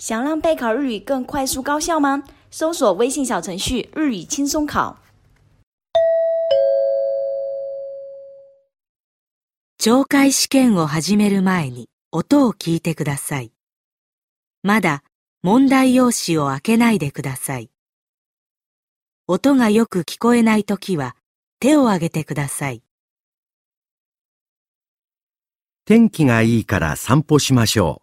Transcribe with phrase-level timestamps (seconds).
[0.00, 2.24] 想让备考日语更快速高效吗？
[2.50, 4.96] 搜索微信小程序“日语轻松考”。
[9.78, 13.52] 懲戒試験を始める前に音を聞いてください。
[14.62, 15.04] まだ
[15.42, 17.70] 問題用紙を開けないでください。
[19.26, 21.14] 音がよく聞こえないときは
[21.60, 22.82] 手を挙げてください。
[25.84, 28.00] 天気がいいから散歩しましょ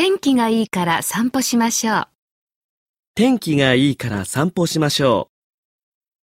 [0.00, 2.08] 天気がいいから散歩しましょう。
[3.16, 5.28] 天気がいいから散歩しましょ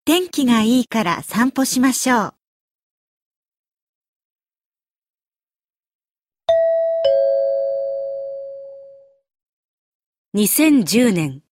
[0.05, 2.35] 天気がいいから散歩しましょう。
[10.37, 11.43] 2010年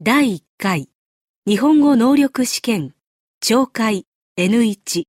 [0.00, 0.88] 第1回
[1.48, 2.94] 日本語能力試験
[3.42, 4.06] 懲戒
[4.38, 5.02] N1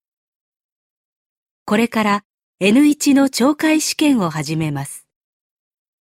[1.66, 2.24] これから
[2.60, 5.03] N1 の懲戒試験を始めます。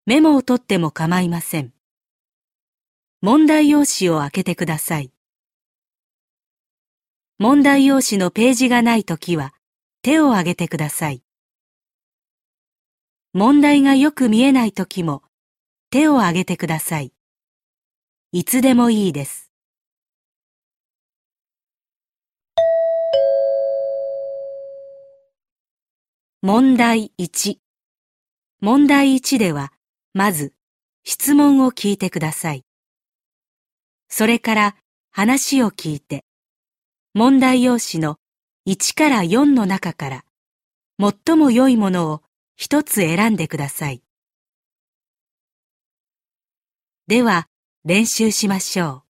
[0.04, 1.72] メモを取っても構いません。
[3.20, 5.12] 問題用紙を開けてください。
[7.38, 9.54] 問題用紙のページがないときは
[10.02, 11.22] 手を挙げてください。
[13.32, 15.22] 問題がよく見えないときも
[15.90, 17.12] 手を挙げてください。
[18.32, 19.52] いつでもいいです。
[26.42, 27.58] 問題1
[28.60, 29.72] 問題1では、
[30.14, 30.52] まず、
[31.04, 32.66] 質問を聞いてください。
[34.08, 34.76] それから、
[35.10, 36.26] 話を聞いて、
[37.14, 38.18] 問題用紙の
[38.68, 40.24] 1から4の中から、
[41.00, 42.22] 最も良いものを
[42.56, 44.02] 一つ選んでください。
[47.06, 47.48] では、
[47.86, 49.02] 練習しましょう。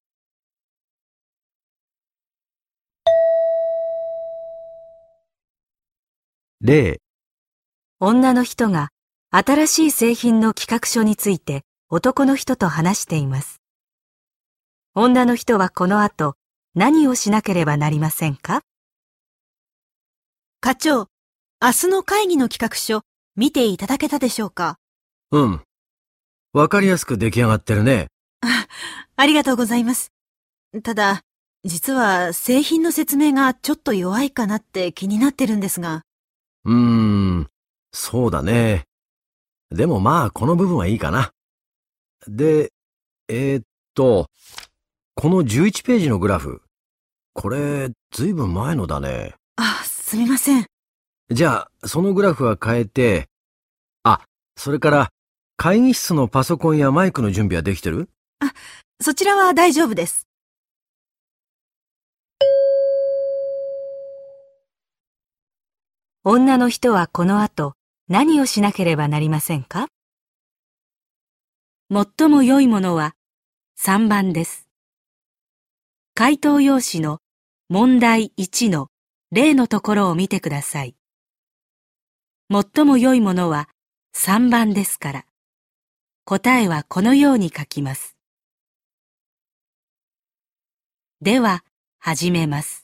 [6.60, 6.66] う。
[6.66, 7.00] 例、
[7.98, 8.91] 女の人が
[9.34, 13.62] 新しい製品の企画書について男の人と話しています。
[14.94, 16.34] 女の人はこの後
[16.74, 18.60] 何をしなければなりませんか？
[20.60, 21.06] 課長、
[21.62, 23.00] 明日の会議の企画書、
[23.34, 24.76] 見ていただけたでしょうか？
[25.30, 25.62] うん。
[26.52, 28.08] わかりやすく出来上がってるね。
[28.42, 28.68] あ、
[29.16, 30.12] ありがとうございます。
[30.82, 31.22] ただ、
[31.64, 36.02] 実は製品の説明がちょっと弱いかなって気になってるんですが。
[36.66, 37.48] うーん、
[37.92, 38.84] そうだね。
[39.72, 41.32] でもまあ、この部分はいいかな。
[42.28, 42.72] で、
[43.28, 44.28] えー、っと、
[45.14, 46.62] この11ページのグラフ。
[47.34, 49.34] これ、ずいぶん前のだね。
[49.56, 50.66] あ、すみません。
[51.30, 53.28] じゃあ、そのグラフは変えて、
[54.02, 54.20] あ、
[54.56, 55.10] それから、
[55.56, 58.08] 会議室のパソコンやマイクの準備はできてる？
[58.40, 58.52] あ、
[59.00, 60.26] そちらは大丈夫です。
[66.24, 67.74] 女の人はこの後
[68.08, 69.88] 何をしなければなりませんか？
[71.90, 73.14] 最も良いものは
[73.78, 74.66] 3番です。
[76.14, 77.20] 回答用紙の
[77.68, 78.88] 問題1の
[79.30, 80.94] 例のところを見てください。
[82.50, 83.68] 最も良いものは
[84.14, 85.24] 3番ですから、
[86.24, 88.16] 答えはこのように書きます。
[91.22, 91.64] では、
[91.98, 92.81] 始めます。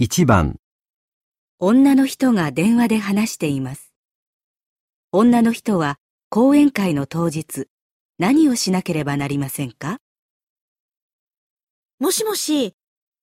[0.00, 0.60] 1番、
[1.58, 3.92] 女の人が電話で話しています。
[5.10, 5.98] 女の人は
[6.30, 7.66] 講演会の当日、
[8.16, 9.98] 何をしなければなりませんか？
[11.98, 12.76] もしもし、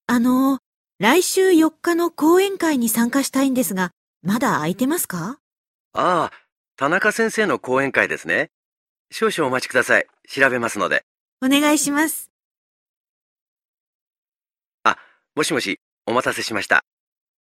[0.05, 0.59] あの、
[0.99, 3.91] 来週4日の講演会に参加したいんですが、
[4.21, 5.39] まだ空いてますか？
[5.93, 6.31] ああ、
[6.75, 8.51] 田中先生の講演会ですね。
[9.11, 10.07] 少々お待ちください。
[10.27, 11.05] 調べますので。
[11.41, 12.31] お願いします。
[15.37, 16.83] もしもし、お待たせしました。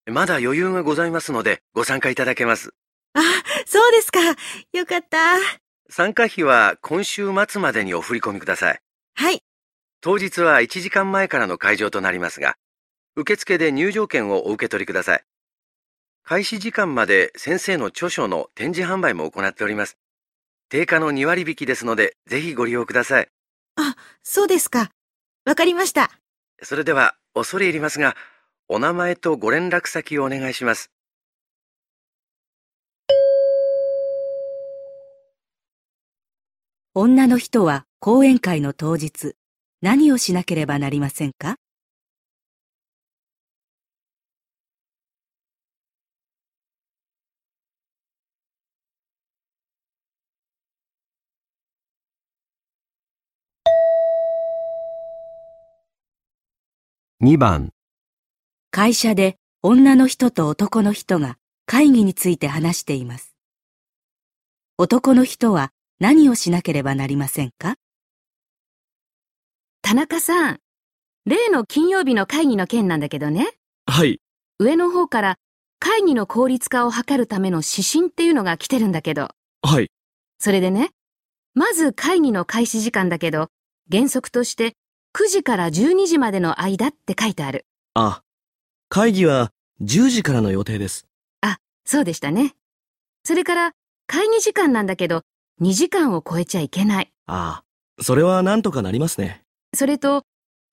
[0.07, 2.71] まだ余裕がございますので、ご参加いただけます。
[3.15, 3.21] あ、
[3.67, 4.21] そうですか。
[4.73, 5.37] よかった。
[5.91, 8.81] 参加費は今週末までにお振り込みください。
[9.15, 9.43] はい。
[10.01, 12.57] 当日は1時間前からの会場となりますが、
[13.17, 15.25] 受付で入場券をお受け取りください。
[16.23, 19.97] 開始時間まで先生の著書の展示販売も行っております。
[20.69, 23.29] 定価の2割引きですので、ぜひご利用ください。
[23.77, 24.91] あ、そうですか。
[25.45, 26.11] わかりました。
[26.63, 28.17] それでは、恐れ入りますが、
[28.69, 30.91] お名前とご連絡先をお願いします。
[36.93, 39.35] 女の人は講演会の当日、
[39.83, 41.57] 何をしなければなりませんか
[57.21, 57.76] ？2番、
[58.71, 63.35] 会社で女の人と男の人が会議について話しています。
[64.79, 67.77] 男の人は何をしなければなりませんか？
[69.83, 70.59] 田中さん、
[71.25, 73.49] 例の金曜日の会議の件なんだけどね、
[73.87, 74.21] はい。
[74.59, 75.37] 上の方から
[75.79, 79.31] 会議の効率化を図るための指針っていうのが来てるんだけど、
[79.63, 79.91] はい。
[80.39, 80.91] それでね、
[81.55, 83.49] まず会議の開始時間だけど、
[83.91, 84.75] 原則として
[85.15, 87.65] 9時から12時までの間って書いてある。
[87.95, 88.23] あ、
[88.89, 91.07] 会議は10時からの予定です。
[91.87, 92.55] そうでしたね。
[93.25, 93.73] それから
[94.09, 95.23] 会議時間なんだけど、
[95.63, 97.13] 2時間を超えちゃいけない。
[97.27, 97.63] あ
[97.99, 99.43] あ、それはなんとかなりますね。
[99.73, 100.25] それと、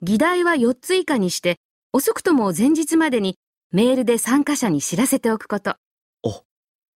[0.01, 1.57] 議題は4つ以下にして、
[1.93, 3.37] 遅くとも前日までに
[3.71, 5.75] メールで参加者に知らせておくこと。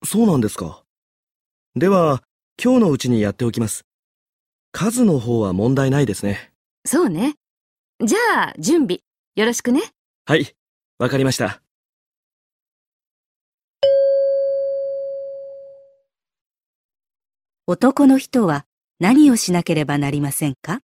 [0.04, 0.82] そうなんですか。
[1.74, 2.22] では、
[2.62, 3.84] 今日のうちにやっておきます。
[4.72, 6.52] 数の方は問題ないですね。
[6.84, 7.34] そうね。
[8.04, 9.00] じゃあ、準備、
[9.34, 9.82] よろしくね。
[10.24, 10.54] はい、
[10.98, 11.62] わかりました。
[17.68, 18.64] 男の人は
[18.98, 20.80] 何をしなければなりませんか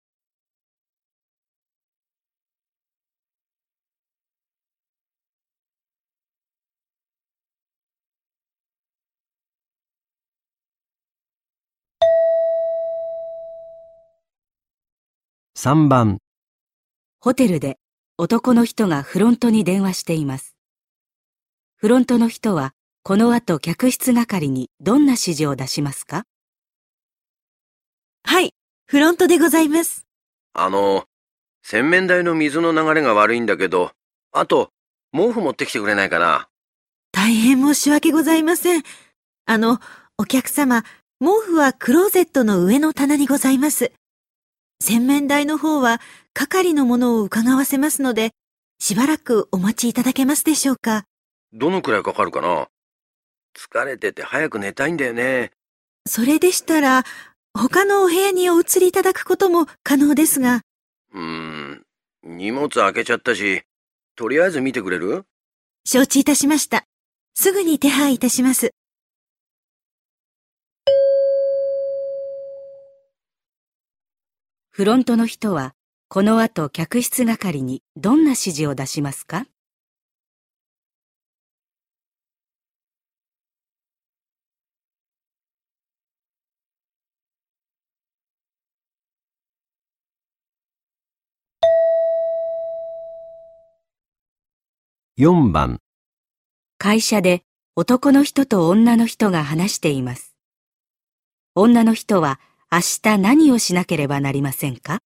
[15.55, 16.19] ？3番、
[17.21, 17.79] ホテルで
[18.21, 20.57] 男の人がフロントに電話しています。
[21.77, 22.75] フロントの人は
[23.05, 26.25] この後客室係にどんな指示を出しますか？
[28.25, 28.55] はい、
[28.87, 30.05] フロントでございます。
[30.53, 31.05] あの、
[31.63, 33.93] 洗面台の水の流れが悪いんだけど、
[34.33, 34.71] あと、
[35.13, 36.49] 毛布持ってきてくれないかな？
[37.13, 38.83] 大変申し訳ございません。
[39.47, 39.79] あの、
[40.19, 40.83] お客様、
[41.21, 43.93] 毛布はクローゼットの上の棚にございます。
[44.81, 46.01] 洗面台の方は
[46.35, 48.31] 係のものを伺わせますので、
[48.79, 51.05] しばらくお待ちいただけますでしょうか。
[51.53, 52.69] どのくらいかかるかな？
[53.57, 55.51] 疲れてて早く寝たいんだよね。
[56.07, 57.05] それでしたら、
[57.55, 60.63] 他のお部屋にお移りいただくことも可能ですが、
[61.13, 61.83] うーん、
[62.23, 63.63] 荷物開けちゃったし、
[64.15, 65.25] とりあえず見てくれる？
[65.85, 66.85] 承知いたしました。
[67.35, 68.75] すぐに手配いたします。
[74.79, 75.75] フロントの人は
[76.09, 79.49] この後客室係にどんな指示を出しますか
[95.19, 95.81] ？4番、
[96.79, 97.43] 会社で
[97.75, 100.37] 男の人と女の人が話しています。
[101.57, 102.39] 女の人は
[102.71, 104.99] 明日何をしなければなりませんか？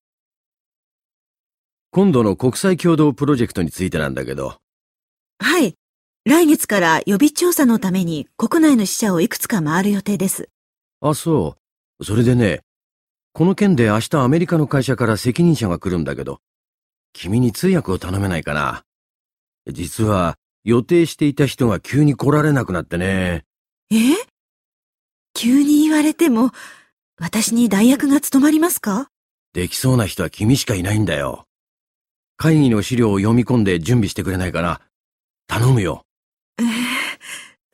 [1.91, 4.57] 今度の国際共同プロジェクトについてなんだけど、
[5.37, 5.75] はい。
[6.25, 10.49] 来月から予備調査のために国内の支社をいくつか回る予定です。
[11.01, 11.55] あ、そ
[11.99, 12.03] う。
[12.03, 12.61] それでね、
[13.31, 16.39] この件で明日アメリカの会社から責任者が来るんだけど、
[17.13, 18.83] 君に通訳を頼めないかな。
[19.67, 23.45] 実は予定していた人が急に来られなくなってね。
[23.91, 23.95] え？
[25.35, 26.49] 急に言われても、
[27.21, 29.09] 私に代役が務まりますか？
[29.53, 31.45] できそうな人は君しかいないんだよ。
[32.35, 34.81] 会議の資料を読み込んで準備してくれないかな。
[35.45, 36.03] 頼むよ。
[36.59, 36.65] ええ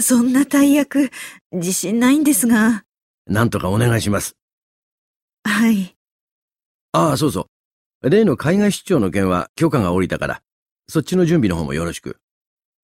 [0.01, 1.11] そんな大役、
[1.53, 2.83] 自信ないんですが。
[3.25, 4.35] なんとかお願いします。
[5.45, 5.95] はい。
[6.91, 7.47] ああ、そうそ
[8.01, 8.09] う。
[8.09, 10.41] 例の海外出張の件は許可が下りたから、
[10.89, 12.17] そっちの準備の方もよろしく。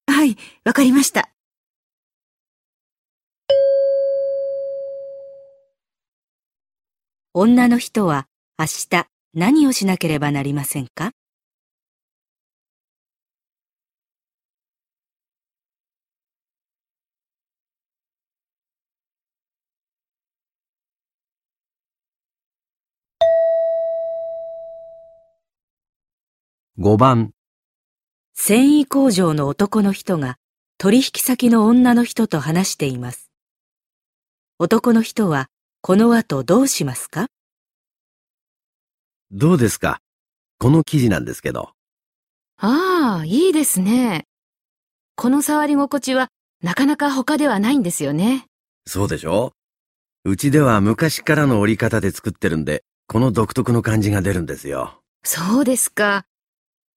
[0.08, 1.30] はい、わかりました。
[7.36, 8.28] 女の人は
[8.60, 11.14] 明日何をしなければなりませんか
[26.78, 27.32] ？5番、
[28.36, 30.38] 繊維工場の男の人が
[30.78, 33.32] 取引先の女の人と話しています。
[34.60, 35.50] 男の人は
[35.86, 37.28] この後どうしますか？
[39.32, 40.00] どうですか？
[40.58, 41.72] この記事なんですけど。
[42.58, 44.24] ああ、いいですね。
[45.18, 46.30] この触り心地は
[46.62, 48.46] なかなか他ではないんですよね。
[48.88, 49.52] そうでしょ？
[50.24, 55.02] うちでは昔からの折り方で作ってるんで、この独特の感じが出るんですよ。
[55.26, 56.24] そうですか。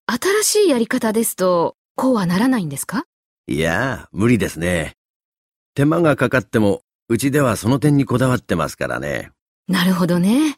[0.06, 3.02] 新しいやり方ですと、こうはならないんですか？
[3.48, 4.92] いやー、無理ですね。
[5.74, 9.30] 手間がかかっても、うちではその点にこだわってますからね。
[9.68, 10.56] なるほどね。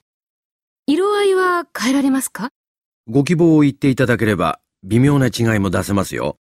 [0.87, 2.51] 色合いは変えられますか？
[3.07, 6.37] ご希望を言っていただければ、微妙な違いも出せますよ。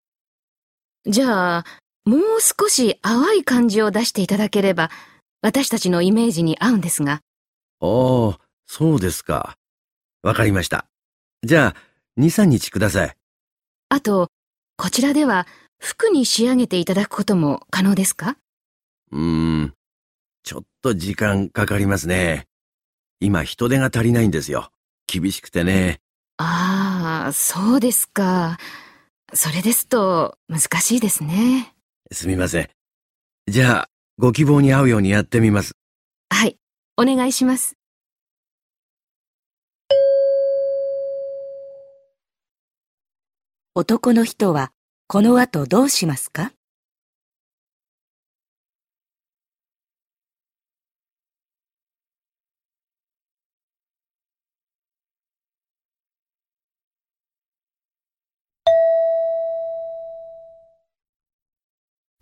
[1.06, 1.66] じゃあ、
[2.06, 4.90] もう少し淡い感じを出していただければ、
[5.42, 7.14] 私たちのイメージに合うんですが。
[7.14, 7.20] あ
[7.82, 9.58] あ、そうですか。
[10.24, 10.88] わかりました。
[11.44, 11.76] じゃあ、
[12.18, 13.16] 2、3日ください。
[13.90, 14.30] あと、
[14.78, 15.48] こちらでは
[15.80, 18.38] 服に仕上げていただくことも可能ですか？
[19.12, 19.74] うーん。
[20.48, 22.48] ちょっと時間かかりますね。
[23.20, 24.72] 今人手が足りないんですよ。
[25.06, 26.00] 厳しくてね。
[26.38, 28.58] ああ、そうですか。
[29.34, 31.76] それですと難しいですね。
[32.14, 32.70] すみません。
[33.50, 35.74] じゃあ、ご希望に合うようにやってみます。
[36.30, 36.58] はい、
[36.96, 37.76] お願いします。
[43.76, 44.72] 男の人は
[45.08, 46.54] この後どうしますか？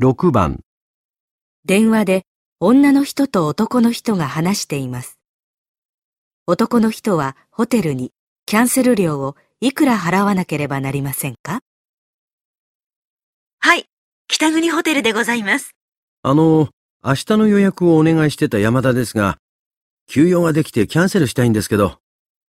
[0.01, 0.59] 6番、
[1.63, 2.23] 電話で
[2.59, 5.17] 女の人と男の人が話しています。
[6.47, 8.11] 男の人はホテルに
[8.45, 11.61] キャンセル料をいくら払わなければなりませんか？
[13.59, 13.85] はい、
[14.27, 15.71] 北国ホテルでございます。
[16.23, 16.67] あの、
[17.01, 19.37] 明日の予約をお願いしてた山田ですが、
[20.07, 21.99] 休養ができてキャンセルしたいんですけど、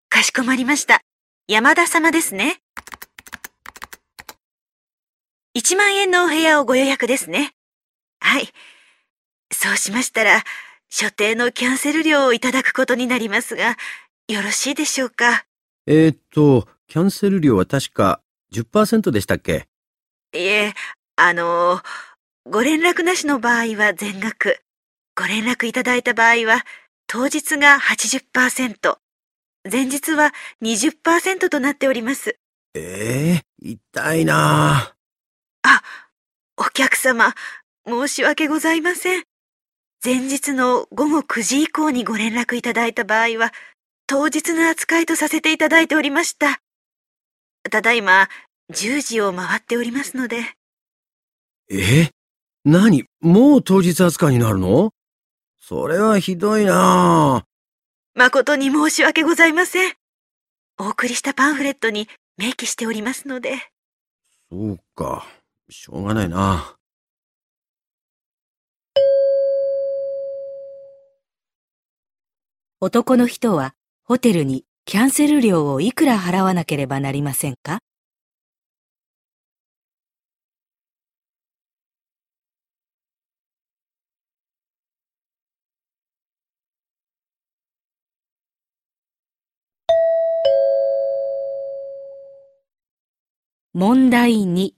[0.08, 1.00] かしこまりました。
[1.46, 2.58] 山田様ですね。
[5.56, 7.54] 1万円のお部屋をご予約ですね。
[8.20, 8.48] はい。
[9.50, 10.44] そうしましたら、
[10.90, 13.78] 所定のキャンセル料をいただくことになりますが、
[14.28, 15.46] よろしいでしょうか？
[15.86, 18.20] えー、っと、キャンセル料は確か
[18.52, 19.66] 10%でしたっけ？
[20.34, 20.74] いえ、
[21.16, 21.80] あの、
[22.44, 24.58] ご連絡なしの場合は全額。
[25.18, 26.66] ご連絡いただいた場合は、
[27.06, 28.98] 当日が80%、
[29.72, 32.38] 前日は20%となっております。
[32.74, 34.95] ええ痛いな
[35.68, 35.82] あ、
[36.56, 37.34] お客様、
[37.86, 39.24] 申し訳ございません。
[40.04, 43.52] 前日の午後9時以降にご連絡いただいた場合は、
[44.06, 46.60] 当日の扱いとさせていただいておりました。
[47.68, 48.28] ただいま、
[48.72, 50.54] 10時を回っておりますので。
[51.68, 52.10] え？
[52.64, 53.04] 何？
[53.20, 54.92] もう当日扱いになるの？
[55.60, 57.44] それはひどいな
[58.14, 59.94] 誠に申し訳ございません。
[60.78, 62.08] お送りしたパンフレットに
[62.38, 63.56] 明記しておりますので。
[64.48, 65.26] そうか。
[65.68, 66.76] しょうがないな。
[72.80, 77.80] 男の人はホテルにキャンセル料をいくら払わなければなりませんか？
[93.72, 94.70] 問題2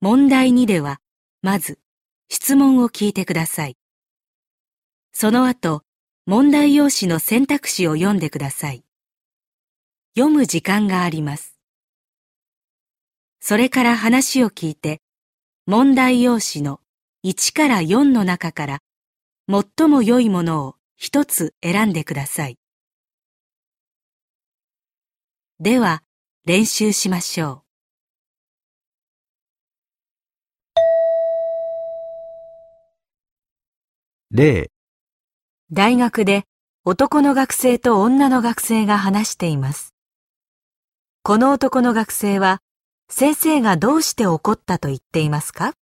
[0.00, 1.00] 問題2では、
[1.42, 1.80] まず、
[2.28, 3.76] 質問を聞いてください。
[5.12, 5.82] その後、
[6.24, 8.84] 問題用紙の選択肢を読んでください。
[10.16, 11.58] 読む時間があります。
[13.40, 15.00] それから話を聞いて、
[15.66, 16.80] 問題用紙の
[17.24, 18.78] 1から4の中から
[19.48, 22.56] 最も良いものを一つ選んでください。
[25.58, 26.04] では、
[26.44, 27.67] 練習しましょう。
[34.30, 34.70] 例、
[35.72, 36.44] 大学で
[36.84, 39.94] 男の学生と女の学生が話しています。
[41.22, 42.60] この男の学生は
[43.08, 45.72] 先生がどうして怒ったと言っていますか？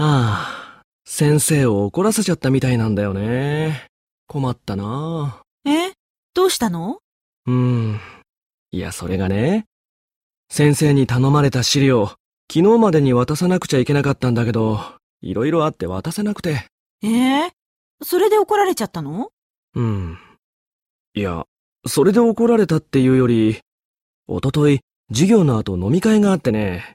[0.00, 3.88] あ、先生を怒らせちゃったみたいなんだよね。
[4.28, 5.92] 困ったなえ？
[6.34, 7.00] どうしたの？
[7.46, 8.00] うーん。
[8.70, 9.64] いや、それがね。
[10.50, 12.06] 先生に頼まれた資料、
[12.48, 14.78] 昨日までに渡さなくちゃいけなかったんだけど、
[15.20, 16.66] いろいろあって渡せなくて。
[17.02, 17.50] ええ？
[18.04, 19.30] それで怒られちゃったの？
[19.74, 20.16] うん。
[21.14, 21.44] いや、
[21.88, 23.58] それで怒られたっていうより、
[24.28, 24.78] おととい、
[25.10, 26.94] 授業の後飲み会があってね。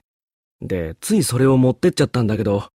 [0.62, 2.68] で、ついそれを持ってっちゃったんだけど、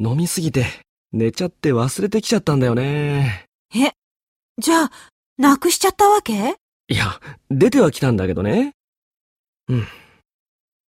[0.00, 0.66] 飲みすぎて、
[1.12, 3.46] 寝ちゃって忘れてきちゃったんだよね。
[3.74, 3.92] え、
[4.58, 4.90] じゃあ、
[5.38, 6.56] なくしちゃったわけ？
[6.88, 8.74] いや、出ては来たんだけどね。
[9.68, 9.86] うん。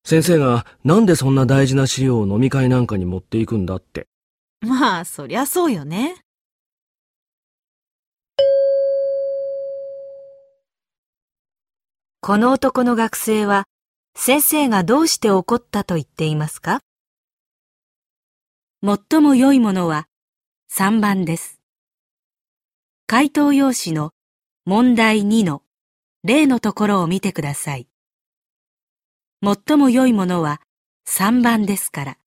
[0.04, 4.06] 先生がなんでそんな大事な資料を飲み会なんかに持っていくんだって。
[4.60, 6.16] まあ、そりゃそうよね。
[12.20, 13.64] この男の学生は
[14.14, 16.80] 先生がどうして怒ったと言っていますか？
[18.82, 20.08] 最も良いものは
[20.72, 21.60] 3番です。
[23.06, 24.12] 回答用紙の
[24.64, 25.62] 問題2の
[26.24, 27.88] 例のところを見てください。
[29.44, 30.62] 最も良いものは
[31.06, 32.18] 3番ですから、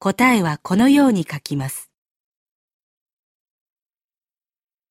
[0.00, 1.92] 答えはこのように書きます。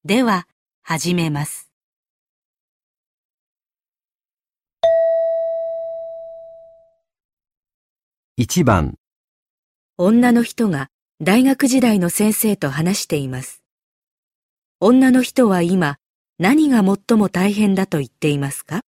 [0.06, 0.48] では、
[0.84, 1.70] 始めます。
[8.38, 8.98] 1番、
[10.04, 10.88] 女の人が
[11.22, 13.62] 大学時代の先生と話しています。
[14.80, 15.98] 女の人は今
[16.40, 18.82] 何が最も大変だと言っていますか？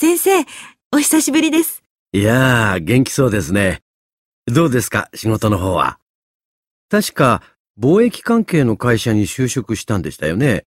[0.00, 0.30] 先生、
[0.94, 1.82] お久しぶりです。
[2.12, 3.82] いやー、元気そうですね。
[4.46, 5.98] どうですか、仕事の方は？
[6.88, 7.42] 確か、
[7.76, 10.66] 貿易関係の会社に就職したんでしたよね。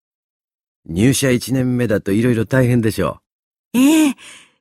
[0.86, 3.22] 入社1年目だと色々大変でしょ
[3.74, 4.16] ええ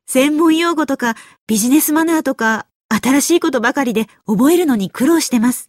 [0.07, 1.17] 専門用語とか
[1.49, 2.69] ビジネスマナーとか
[3.03, 5.69] 新しいことばかりで覚えるのに苦労してます。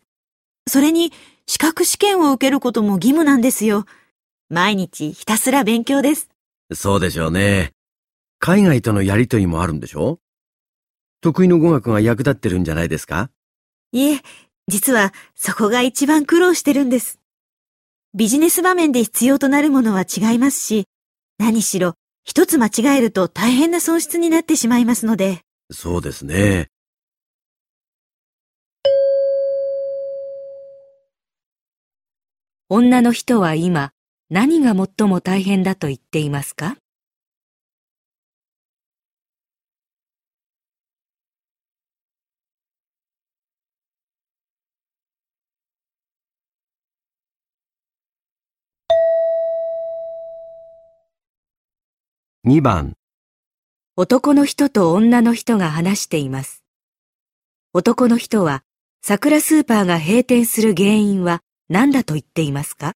[0.67, 1.12] それに
[1.48, 3.88] 資格試験を受けることも義務なんですよ。
[4.50, 6.29] 毎日ひたすら勉強です。
[6.70, 6.75] う。
[6.75, 7.72] そうでしょうね。
[8.43, 10.17] 海外とのやりとりもあるんでしょ？
[11.21, 13.29] 得意の語学が役立ってるんじゃないですか？
[13.91, 14.21] いえ、
[14.67, 17.19] 実はそこが一番苦労してるんです。
[18.15, 20.86] ビジネス場面で必要となるものは違いますし、
[21.38, 21.93] 何しろ
[22.24, 26.69] 一つ間違えると大変な損失になってしまいますので、そうですね。
[32.69, 33.92] 女の人は今
[34.31, 36.77] 何が最も大変だと言っていますか？
[52.51, 52.98] 2番、
[53.96, 56.66] 男の人と女の人が話しています。
[57.72, 58.66] 男の人は
[59.01, 62.92] 桜スーパーが閉店する原因は何だと言っていますか？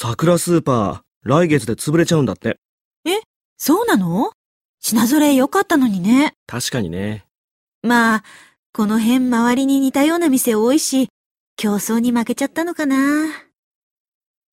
[0.00, 2.60] 桜スーパー、来月で潰れちゃうんだって。
[3.56, 4.30] そうなの？
[4.78, 6.34] 品揃え良かったのにね。
[6.46, 7.24] 確かにね。
[7.82, 8.24] まあ、
[8.72, 11.08] この辺周りに似たような店多いし、
[11.56, 13.26] 競争に負けちゃったのかな。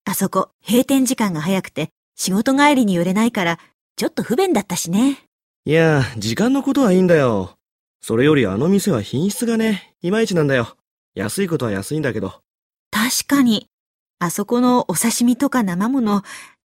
[0.06, 3.60] あそこ、閉店時間が早くて、仕事帰りに寄れないから、
[3.98, 5.20] ちょっと不便だったしね。
[5.66, 7.52] いや、時間のことはいいんだよ。
[8.02, 10.76] それよりあの店は品質がね、いまいちなんだよ。
[11.14, 12.42] 安いことは安いんだけど。
[12.90, 13.68] 確かに。
[14.20, 16.24] あそこのお刺身とか生もの、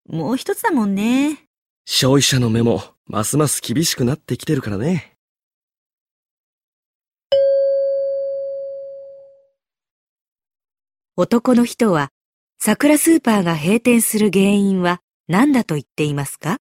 [0.08, 1.46] もう一つだもんね。
[1.86, 5.16] 消費者の目も、ますます厳しくなってきてるからね。
[11.18, 12.12] 男の人は
[12.60, 16.60] 桜スーパーが閉店する原因は何だと言っていますか？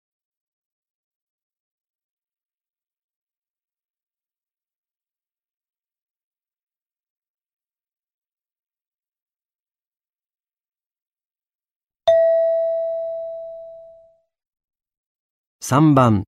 [15.70, 16.24] 3番、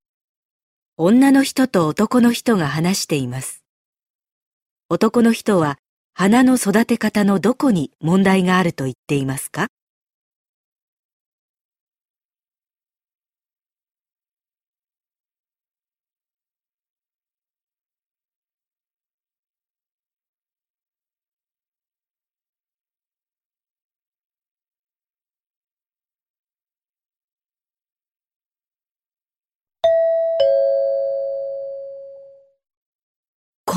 [0.98, 3.64] 女の人と男の人が話しています。
[4.90, 5.78] 男の人は
[6.12, 9.68] 花の育て方のどこに問題があると言っていますか？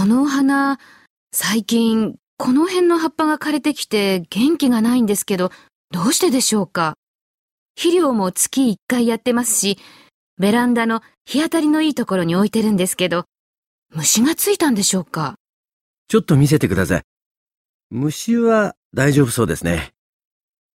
[0.03, 0.79] このお花、
[1.31, 5.49] 最近、この辺の葉っぱが枯れてきて元気がないんですけど、
[5.91, 6.95] どうしてでしょうか？
[7.77, 9.79] 肥料も月1回やってますし、
[10.37, 13.23] ベランダの日当たりのいいところに置いてるんですけど、
[13.95, 15.35] 虫がついたんでしょうか？
[16.09, 17.03] ちょっと見せてください。
[17.89, 19.93] 虫は大丈夫そうですね。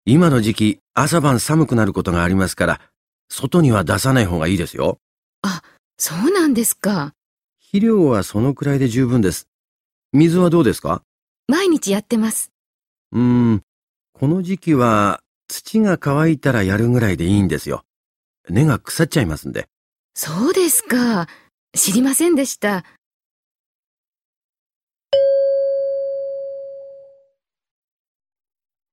[0.06, 2.82] 今の時期、朝晩寒くなることがありますから、
[3.32, 5.00] 外には出さない方がいいですよ。
[5.98, 7.14] そうなんですか。
[7.76, 9.50] 肥料はそのくらいで十分です。
[10.14, 11.04] 水はどうですか？
[11.50, 12.54] 毎日やってます。
[13.12, 13.22] うー
[13.56, 13.64] ん、
[14.14, 17.84] この時期は土が乾いたらやるぐらいでいいんですよ。
[18.48, 19.68] 根が腐っちゃいますんで。
[20.14, 21.28] そうですか。
[21.76, 22.86] 知りませんでした。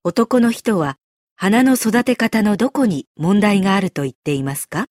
[0.03, 0.99] 男の人は
[1.37, 4.87] 花の育て方のどこに問題があると言っていますか？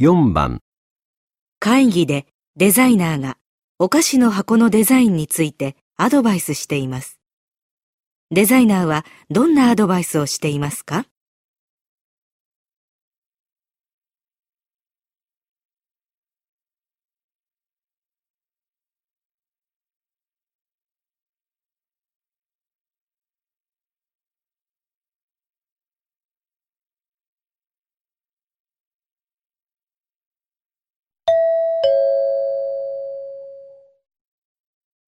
[0.00, 0.62] 4番、
[1.58, 2.24] 会議で
[2.56, 3.36] デザイナーが
[3.78, 7.20] お菓子の箱のデザインについてアドバイスしています。
[8.30, 11.04] デザイナーはどんなアドバイスをしていますか？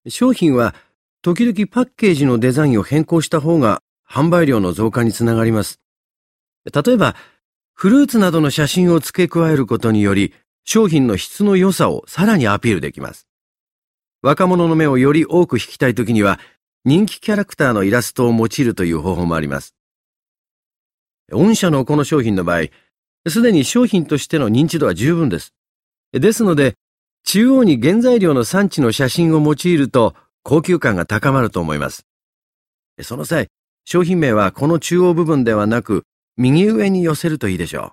[0.08, 0.74] 商品は
[1.22, 5.80] 時々パッケージのデザインを変更した方が販売量の増加につながります。
[6.64, 7.16] 例えば、
[7.74, 10.34] フルーツなどの写真を付け加えることにより、
[10.64, 13.26] 商品の質の良さをさらにアピールできます。
[14.20, 16.38] 若者の目をより多く引きたいときには、
[16.84, 19.74] 人気キャラクターのイラストを用いるという方法もあります。
[21.30, 22.66] 御社のこの商品の場合、
[23.28, 25.54] すでに商品としての認知度は十分です。
[26.12, 26.76] ですので、
[27.24, 32.06] 中央に原材料の産地の写真を用いると高級感が高まると思います。
[33.00, 33.48] その際、
[33.84, 36.04] 商品名はこの中央部分ではなく、
[36.36, 37.90] 右上に寄せるといいでしょう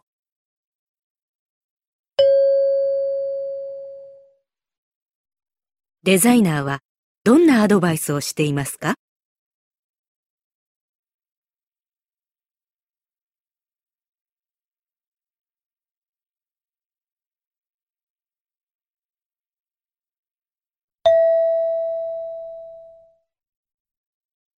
[6.04, 6.80] デザイナーは
[7.24, 8.96] どんなアドバイスをしていますか？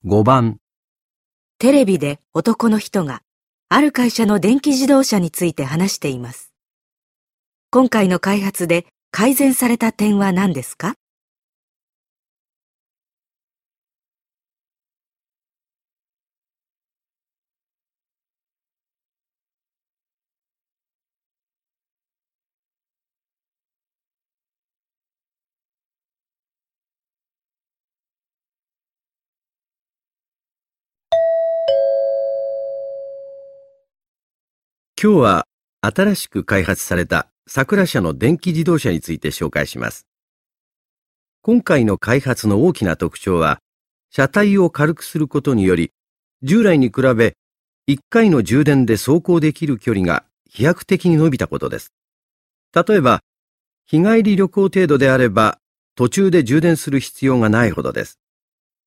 [0.04, 0.58] 5番、
[1.60, 3.22] テレビで男の人が
[3.70, 6.52] ある会社の電気自動車について話しています。
[7.70, 10.96] 今回の開発で改善された点は何ですか？
[35.04, 35.48] 今日は
[35.82, 40.06] 新しく開発された桜社の電気自動車について紹介します。
[41.42, 43.58] 今回の開発の大きな特徴は、
[44.12, 45.92] 車体を軽くすることにより、
[46.44, 47.36] 従来に比べ
[47.90, 51.92] 1回の充電で走行できる距離が飛躍的に伸びたことです。
[52.76, 53.22] 例えば、
[53.88, 55.58] 日帰り旅行程度であれば
[55.96, 58.20] 途中で充電する必要がないほどです。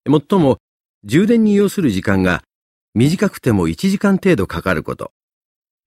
[0.07, 0.59] もっとも、
[1.03, 2.45] 充電に要する時間が
[2.95, 5.11] 短くても1時間程度かかること。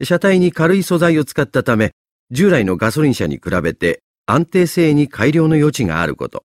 [0.03, 1.93] 車体に軽い素材を使ったため、
[2.31, 6.43] 従来のガソリン車に比べて安定性に改良の余地があること。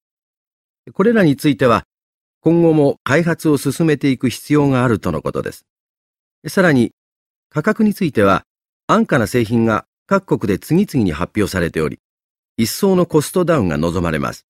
[0.92, 1.84] これらについては、
[2.40, 5.66] 今後も開発を進めていく必要があるとのことです。
[6.48, 6.92] さらに、
[7.50, 8.44] 価格については、
[8.86, 12.00] 安価な製品が各国で次々に発表されており、
[12.56, 14.46] 一層のコストダウンが望まれます。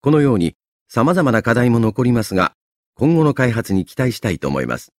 [0.00, 0.56] このように
[0.88, 2.52] 様々な課題も残りますが、
[2.94, 4.92] 今後の開発に期待したいと思います。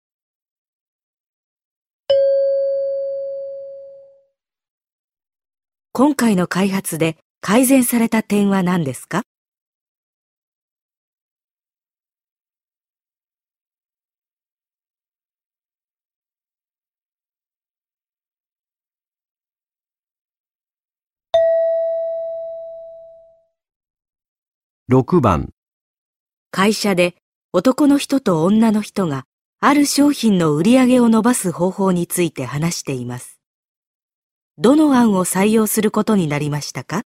[5.96, 9.22] 今回の開発で改善された点は何ですか
[24.90, 25.54] ？6番、
[26.50, 27.14] 会社で
[27.52, 29.26] 男の人と女の人が
[29.60, 33.33] ある商品の売り上げを伸ばす方法について話しています。
[34.60, 37.02] どの案を採用することになりましたか？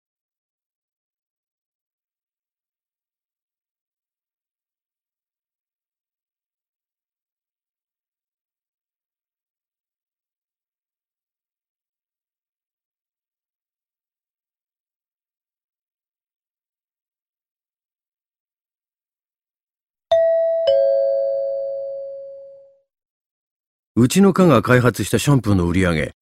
[23.98, 26.12] うちの課が開発したシャンプーの売り上げ、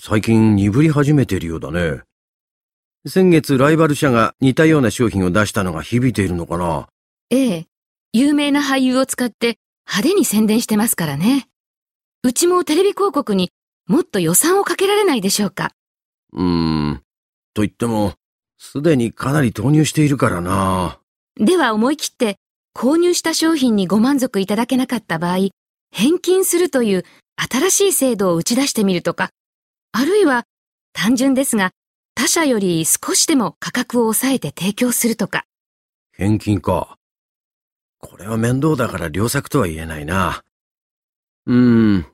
[0.00, 2.00] 最近鈍り始めているようだね。
[3.06, 6.88] 先月ライバル社が似たような商品を出したのが響いているのかな
[7.30, 7.66] ええ。
[8.12, 11.46] 有名な俳優を使って派手に宣伝してますからね。
[12.22, 13.50] うちもテレビ広告に
[13.86, 15.72] もっと予算をかけられないでしょうか。
[16.32, 17.02] うーん。
[17.52, 18.14] と言っても、
[18.58, 21.00] すでにかなり投入しているからな。
[21.36, 22.36] では思い切って
[22.74, 25.48] 購入した商品にご満足いただけなかった場合、
[25.90, 27.04] 返金するという
[27.36, 29.30] 新しい制度を打ち出してみるとか、
[29.92, 30.44] あるいは
[30.92, 31.70] 単純ですが
[32.14, 35.44] 他社より少しでも価格を抑えて提供するとか。
[36.12, 36.98] 返金か。
[37.98, 40.42] これは面倒だから良作とは言えないな。
[41.46, 42.06] うーん。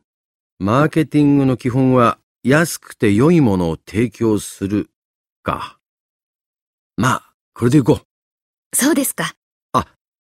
[0.59, 4.91] マーケティングの基本は安くて良いものを提供する
[5.43, 5.79] か。
[6.97, 8.77] まあ、これでいこう。
[8.77, 9.35] そうですか。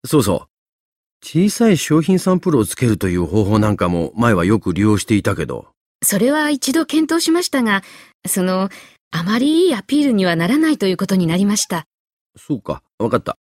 [0.05, 0.49] そうそう。
[1.25, 5.69] 小さい商品サンプルをつけるという方法なんかも前はよく利用していたけど。
[6.03, 7.83] それは一度検討しましたが、
[8.27, 8.69] その、
[9.11, 11.87] あまりいいアピールにはならないということになりました。
[12.37, 13.37] そうか、わかった。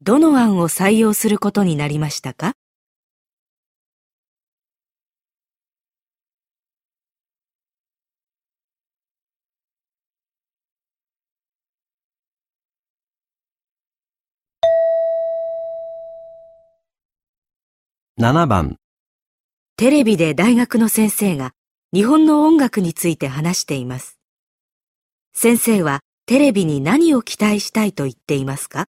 [0.00, 2.54] どの案を採用することになりましたか？
[18.22, 18.76] 7番、
[19.76, 21.50] テレビで大学の先生が
[21.92, 24.16] 日本の音楽について話しています。
[25.34, 28.86] 先生はテレビに何を期待したいと言っていますか？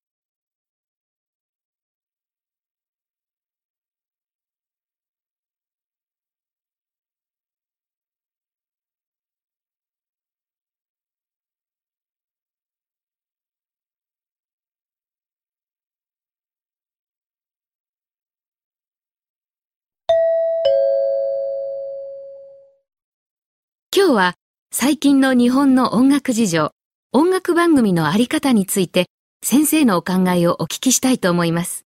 [24.11, 24.35] 今日は
[24.73, 26.73] 最近の日本の音楽事情、
[27.13, 29.07] 音楽番組のあり方について
[29.41, 31.85] 先生のお考えをお聞きしたいと思います。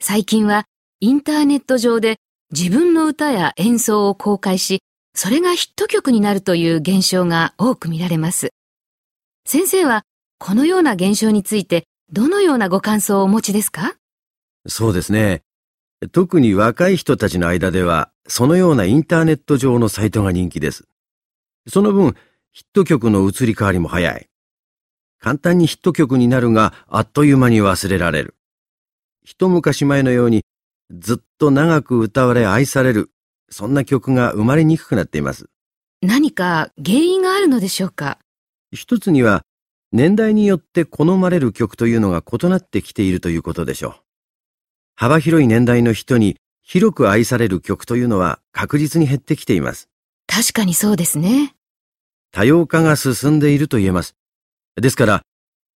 [0.00, 0.64] 最近は
[1.00, 2.16] インターネット上で
[2.52, 4.80] 自分の歌や演奏を公開し、
[5.14, 8.48] それがヒット曲になるという現象が多く見られます。
[9.44, 10.04] 先生は
[10.38, 13.94] このような現象についてどのようなご感想をお持ちですか？
[14.66, 15.42] そうですね。
[16.12, 20.86] 特に若い人たちの間では、そのようなインターネット上のサイトが人気です。
[21.68, 22.16] その分、
[22.52, 24.28] ヒット曲の移り変わりも早い。
[25.18, 28.34] 簡単にヒット曲になるが、あっという間に忘れられる。
[29.22, 30.44] 一昔前のように、
[30.90, 33.10] ずっと長く歌われ愛される、
[33.50, 35.50] そんな曲が生まれにくくなっています。
[36.02, 38.18] 何か原因があるのでしょうか？
[38.72, 39.42] 一つには、
[39.92, 43.94] 年代によって好まれる曲というのが異なってきているということでしょう。
[44.96, 49.88] 幅広い年代の人に広く愛される曲というのは確実に減ってきています。
[50.30, 51.56] 確かにそうですね。
[52.30, 54.14] 多様化が進んでいると言えます。
[54.80, 55.22] ですから、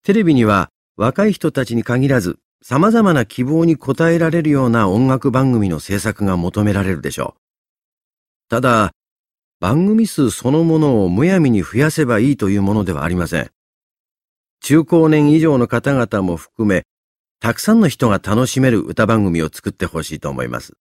[0.05, 7.41] テレビには若い人たちに限らず、様々な希望に応えられるような音楽番組の制作が求められるでしょう。
[8.51, 8.93] ただ、
[9.59, 13.51] 番組数そのものをむやみに増やせばいいというものではありません。
[14.61, 16.85] 中高年以上の方々も含め、
[17.41, 20.75] たくさんの人が楽しめる歌番組を作ってほしいと思います。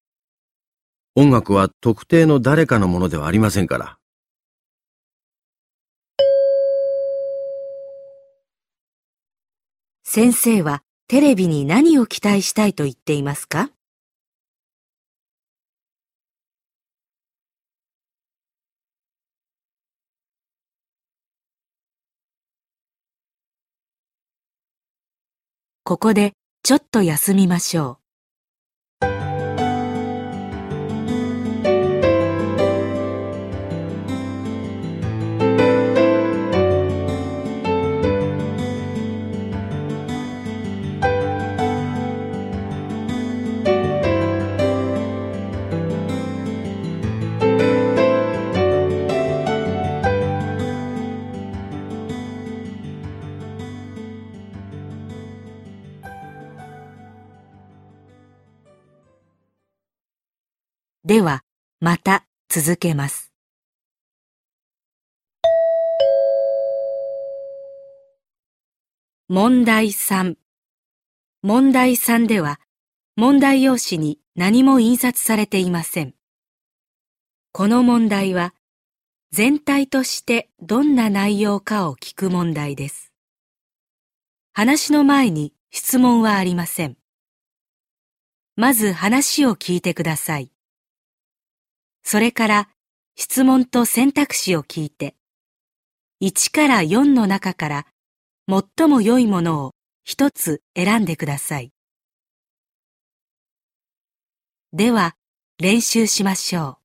[1.13, 3.97] 音楽は特定の誰かのものではありませんから。
[10.03, 13.69] 先生はテレビに何を期待したいと言っていますか？
[25.83, 26.31] ここで
[26.63, 28.00] ちょっと休みましょう。
[61.11, 61.43] では、
[61.81, 63.33] また続けます。
[69.27, 70.35] 問題3
[71.43, 72.61] 問題3では、
[73.17, 76.13] 問題用紙に何も印刷されていません。
[77.51, 78.53] この問題は、
[79.33, 83.11] 全体としてどんな内容かを聞く問題です。
[84.53, 86.95] 話の前に質問はありません。
[88.55, 90.50] まず話を聞いてください。
[92.03, 92.69] それから
[93.15, 95.15] 質問と選択肢を聞いて、
[96.21, 97.87] 1から4の中から
[98.47, 99.71] 最も良いものを
[100.03, 101.71] 一つ選んでください。
[104.73, 105.15] では、
[105.57, 106.79] 練習しましょ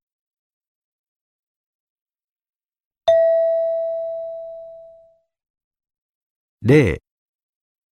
[6.63, 7.03] 例、う。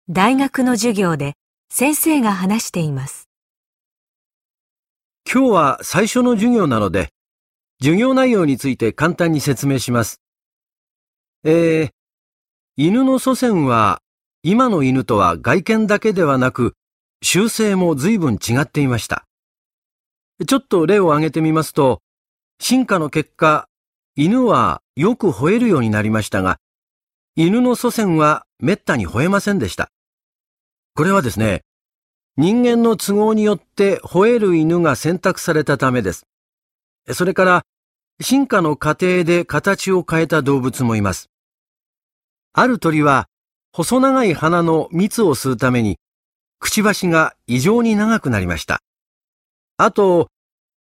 [0.09, 1.35] 大学の授業で
[1.71, 3.32] 先生が話しています。
[5.31, 7.11] 今日は最初の授業なので、
[7.81, 10.21] 授業内容について簡単に説明します。
[11.45, 11.91] えー、
[12.77, 14.01] 犬の祖先は、
[14.43, 16.75] 今の犬とは外見だけではなく、
[17.23, 19.25] 習性も随分違っていました。
[20.47, 22.03] ちょっと例を挙げてみますと、
[22.61, 23.69] 進化の結果、
[24.17, 26.59] 犬はよく吠えるようになりましたが、
[27.35, 29.91] 犬の祖先は滅多に吠えませんでした。
[30.95, 31.63] これはですね、
[32.39, 36.27] 人間の都合によって吠える犬が選択されたためです。
[37.13, 37.67] それから、
[38.21, 41.31] 進化の過程で形を変えた動物もいます。
[42.55, 43.29] ある鳥は、
[43.73, 45.99] 細長い花の蜜を吸うために、
[46.59, 48.81] くちばしが異常に長くなりました。
[49.77, 50.29] あと、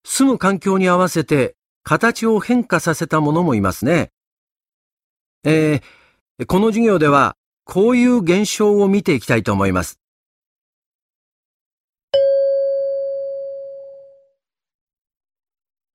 [0.05, 4.11] 住む環境に合わせて形を変化させたものもいますね。
[5.43, 7.35] えー、この授業では、
[7.65, 10.00] こういう現象を見ていきたいと思います。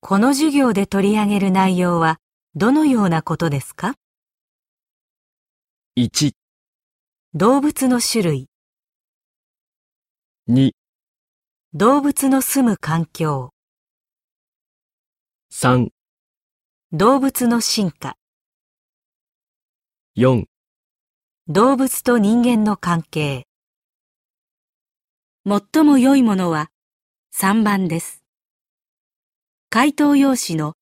[0.00, 2.18] この授業で取り上げる内容は
[2.54, 3.94] どのようなことですか
[5.96, 6.32] ？1、
[7.34, 8.48] 動物の種類、
[10.48, 10.72] 2、
[11.74, 13.50] 動物の住む環境、
[15.52, 15.88] 3、
[16.92, 18.16] 動物の進化、
[20.16, 20.44] 4、
[21.48, 23.46] 動物と人間の関係。
[25.48, 26.70] 最も良いものは
[27.34, 28.25] 3番です。
[29.68, 30.74] 回答用紙の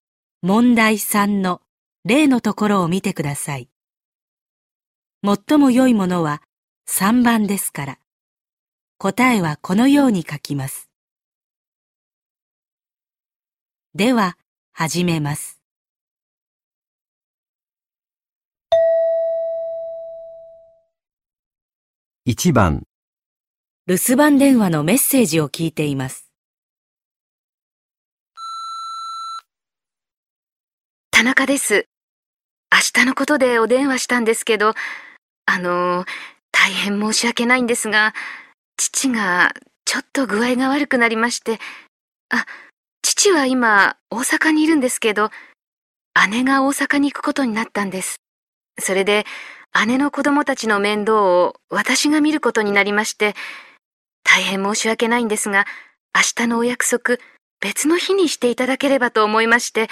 [0.43, 1.63] 問題3の
[2.05, 3.69] 例のところを見てください。
[5.25, 6.43] 最も良いものは
[6.87, 7.99] 3番ですから、
[8.99, 10.91] 答えはこのように書きます。
[13.95, 14.37] では、
[14.73, 15.61] 始めます。
[22.27, 22.87] 1番、
[23.87, 26.24] 留守番電話のメッセージを聞いています。
[31.15, 31.87] 田中です。
[32.73, 34.75] 明日のことでお電話したんですけど、
[35.47, 36.05] あの、
[36.51, 38.15] 大変申し訳ないんですが、
[38.77, 39.53] 父が
[39.85, 41.61] ちょっと具合が悪くなりまして、
[42.31, 42.47] あ、
[43.03, 45.31] 父は今大阪にいるんですけど、
[46.31, 48.17] 姉が大阪に行くことになったんです。
[48.81, 49.25] それで、
[49.87, 53.37] 姉の子供たちの面倒を私が見ることになりまして、
[54.25, 55.65] 大変申し訳ないんですが、
[56.13, 57.19] 明日のお約束、
[57.61, 59.89] 別の日にしていただければと思いまして、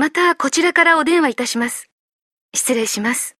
[0.00, 1.90] またこちらからお電話いたします。
[2.54, 3.36] 失礼します。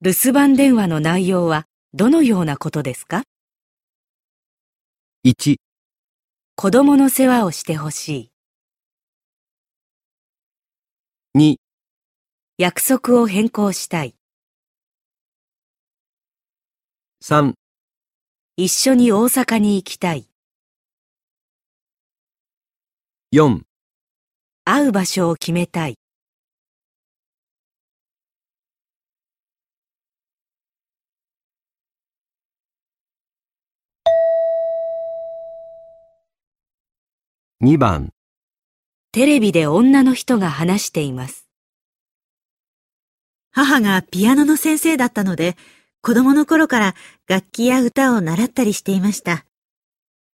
[0.00, 3.24] 留守番電話の内容はどのようなことですか
[5.26, 5.56] ？1、
[6.56, 8.32] 子供の世話をしてほし
[11.34, 11.38] い。
[11.38, 11.56] 2、
[12.56, 14.14] 約束を変更したい。
[17.24, 17.54] 3、
[18.56, 20.26] 一緒に大阪に行きたい。
[23.32, 23.60] 4、
[24.64, 25.94] 会う場所を決めたい。
[37.60, 38.10] 2番、
[39.12, 41.46] テレビで女の人が話しています。
[43.52, 45.56] 母がピアノの先生だったので、
[46.04, 46.94] 子供の頃から
[47.28, 49.46] 楽器や歌を習ったりしていました。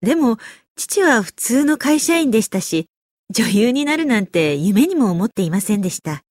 [0.02, 0.36] でも、
[0.76, 2.86] 父は普通の会社員でしたし、
[3.30, 6.22] 女優になるなんて夢にも思っていませんでした。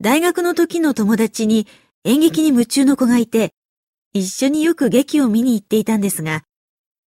[0.00, 1.66] 大学の時の友達に
[2.04, 3.50] 演劇に夢中の子がいて、
[4.12, 6.44] 一緒によく劇を見に行っていたんですが、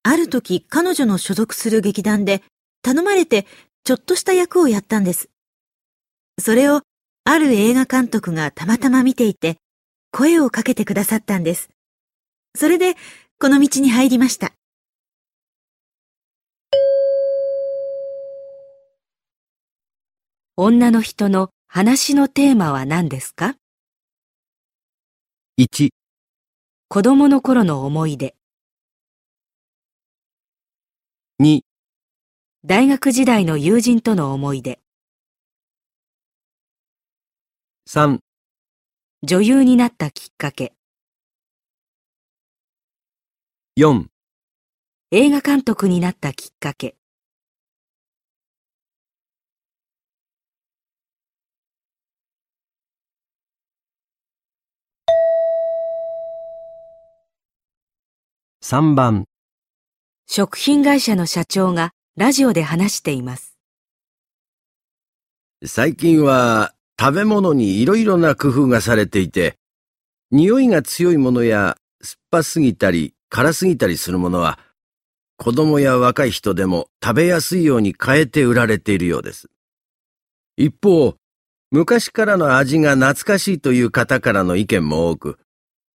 [0.01, 2.41] ある時彼女の所属する劇団で
[2.82, 3.45] 頼まれて
[3.84, 5.30] ちょっとした役をやったんです。
[6.39, 6.82] それを
[7.26, 9.57] ある映画監督がたまたま見ていて、
[10.12, 11.70] 声をかけてくださったんです。
[12.55, 12.95] それで、
[13.39, 14.53] この道に入りました。
[20.57, 23.55] 女の人の話のテーマは何ですか
[25.57, 25.89] ？1、
[26.89, 28.36] 子供の頃の思い出。
[31.41, 31.62] 2、
[32.66, 34.80] 大学時代の友人との思い出。
[37.88, 38.20] 3、
[39.22, 40.72] 女優になったきっかけ、
[43.76, 44.05] 4、
[45.11, 46.95] 映画監督になったきっかけ、
[58.61, 59.26] 3番、
[60.28, 63.57] 食品会社の社長がラジオで話しています。
[65.65, 69.56] 最近は食べ物にいろいろな工夫がされていて、
[70.32, 74.60] 匂いが強いものや酸っぱすぎたり辛すぎたりするものは、
[75.38, 79.50] 子供や若い人でも食べやすいように変えて売られているようです。
[80.58, 81.16] 一方、
[81.72, 85.39] 昔からの味が懐かしいという方からの意見も多く、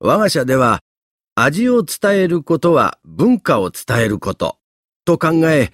[0.01, 0.81] 我が社では
[1.35, 4.59] 味を伝えることは文化を伝えること
[5.07, 5.73] と考え、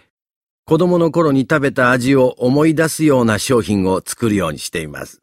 [0.68, 5.22] 子供の頃に食べた味を思い出すような商品を作るようにしています。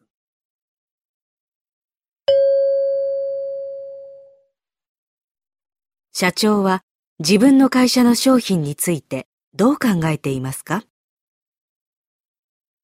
[6.14, 6.82] 社長は
[7.20, 10.86] 自分の会社の商品についてどう考えていますか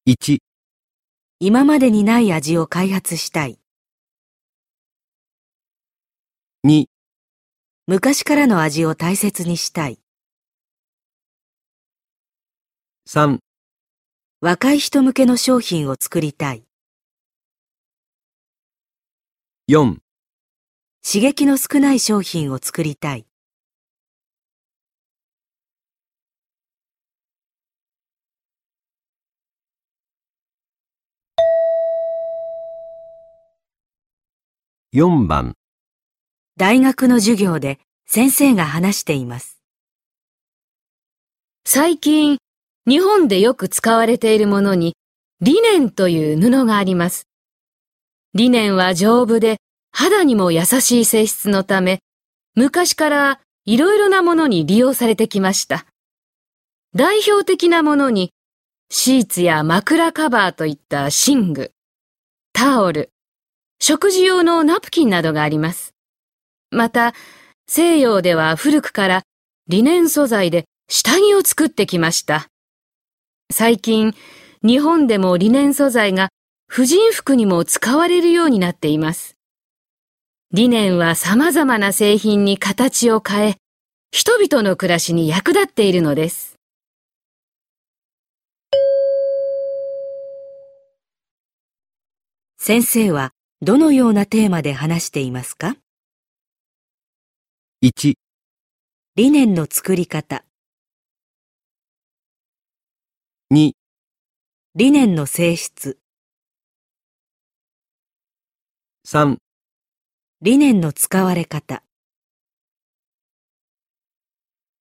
[0.06, 0.40] ？1、
[1.38, 3.58] 今までにない味を開発したい。
[6.66, 6.84] 2、
[7.86, 9.99] 昔からの味を大切にしたい。
[13.06, 13.40] 3、
[14.40, 16.64] 若い人向けの商品を作りたい。
[19.68, 19.96] 4、
[21.02, 23.26] 刺激の少ない商品を作りたい。
[34.92, 35.56] 4番、
[36.56, 39.60] 大学の授業で先生が話しています。
[41.64, 42.38] 最近、
[42.86, 44.96] 日本でよく使われているものに、
[45.40, 47.28] リネンという布があります。
[48.34, 49.58] リネンは丈夫で
[49.92, 52.00] 肌にも優しい性質のため、
[52.54, 55.86] 昔からいろいろなものに利用されてきました。
[56.94, 58.32] 代表的なものに、
[58.90, 61.72] シーツや枕カバーといった寝具、
[62.52, 63.10] タオル、
[63.80, 65.94] 食事用のナプキンなどがあります。
[66.70, 67.14] また、
[67.66, 69.22] 西洋では古くから
[69.68, 72.48] リネン素材で下着を作ってきました。
[73.52, 74.14] 最近、
[74.62, 76.28] 日本でもリネン素材が
[76.68, 79.36] 婦人服にも使われるようになっています。
[80.52, 83.56] リネンは様々な製品に形を変え、
[84.12, 86.56] 人々の暮らしに役立っているのです。
[92.56, 93.32] 先生は
[93.62, 95.76] どのようなテーマで話していますか
[97.82, 98.14] ？1、
[99.16, 100.44] 理念の作り方、
[103.52, 103.72] 2、
[104.76, 105.98] 理念の性質、
[109.04, 109.38] 3、
[110.40, 111.82] 理念の使われ方、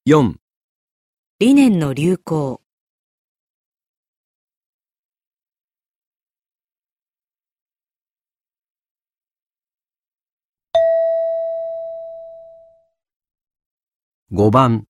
[0.05, 0.36] 4、
[1.39, 2.61] 理念の流行、
[14.32, 14.86] 5番、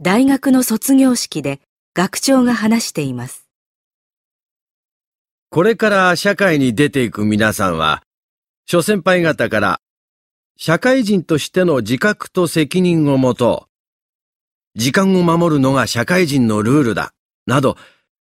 [0.00, 1.60] 大学の卒業式で
[1.92, 3.48] 学長が話しています。
[5.50, 8.04] これから社会に出ていく皆さんは、
[8.66, 9.80] 諸先輩方から、
[10.56, 13.66] 社会人としての自覚と責任を持と
[14.76, 14.78] う。
[14.78, 17.12] 時間を守るのが社会人のルールだ。
[17.46, 17.76] など、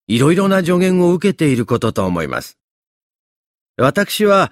[0.08, 2.58] いろいろな助言を受けていることと思います。
[3.78, 4.52] 私は、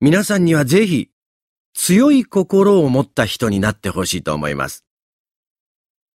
[0.00, 1.08] 皆さんにはぜひ、
[1.72, 4.84] 強い心を持った人になってほしいと思います。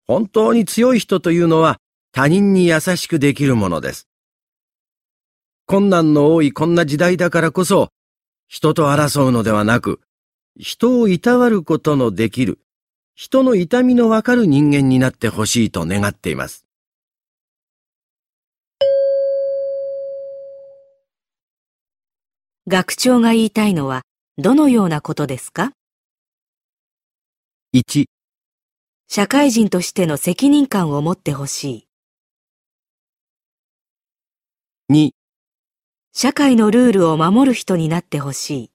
[0.06, 1.78] 本当に強い人というのは、
[2.16, 4.08] 他人に優しくできるものです。
[5.66, 7.90] 困難の多いこんな時代だからこそ、
[8.48, 10.00] 人と争うのではなく、
[10.58, 12.58] 人をいたわることのできる、
[13.14, 16.64] 人の痛みのわかる人間になってほしいと願っています。
[22.66, 24.04] 学長が言いたいのは
[24.38, 25.72] どのようなことですか
[27.74, 28.06] ？1、
[29.06, 31.85] 社会人としての責任感を持ってほしい。
[34.88, 35.16] 2、
[36.12, 38.70] 社会のルールを守る人になってほしい。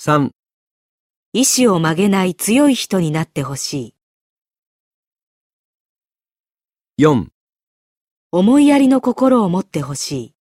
[0.00, 0.30] 3、
[1.32, 3.94] 意志を曲げない強い人になってほし
[6.98, 7.04] い。
[7.04, 7.28] 4、
[8.32, 10.34] 思いやりの心を持ってほしい。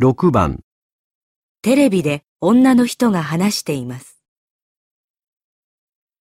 [0.00, 0.64] 6番、
[1.66, 4.20] テレビで女の人が話しています。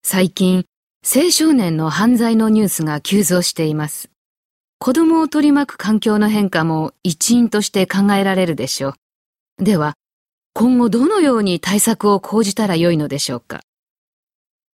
[0.03, 0.65] 最近、
[1.05, 4.09] 青少年の犯罪のニュースが急増しています。
[4.79, 8.95] 子供を取り巻く環境の変化も一因として考えられるでしょ
[9.59, 9.65] う。
[9.65, 9.97] では、
[10.55, 13.61] 今後どのように対策を講じたらよいのでしょうか。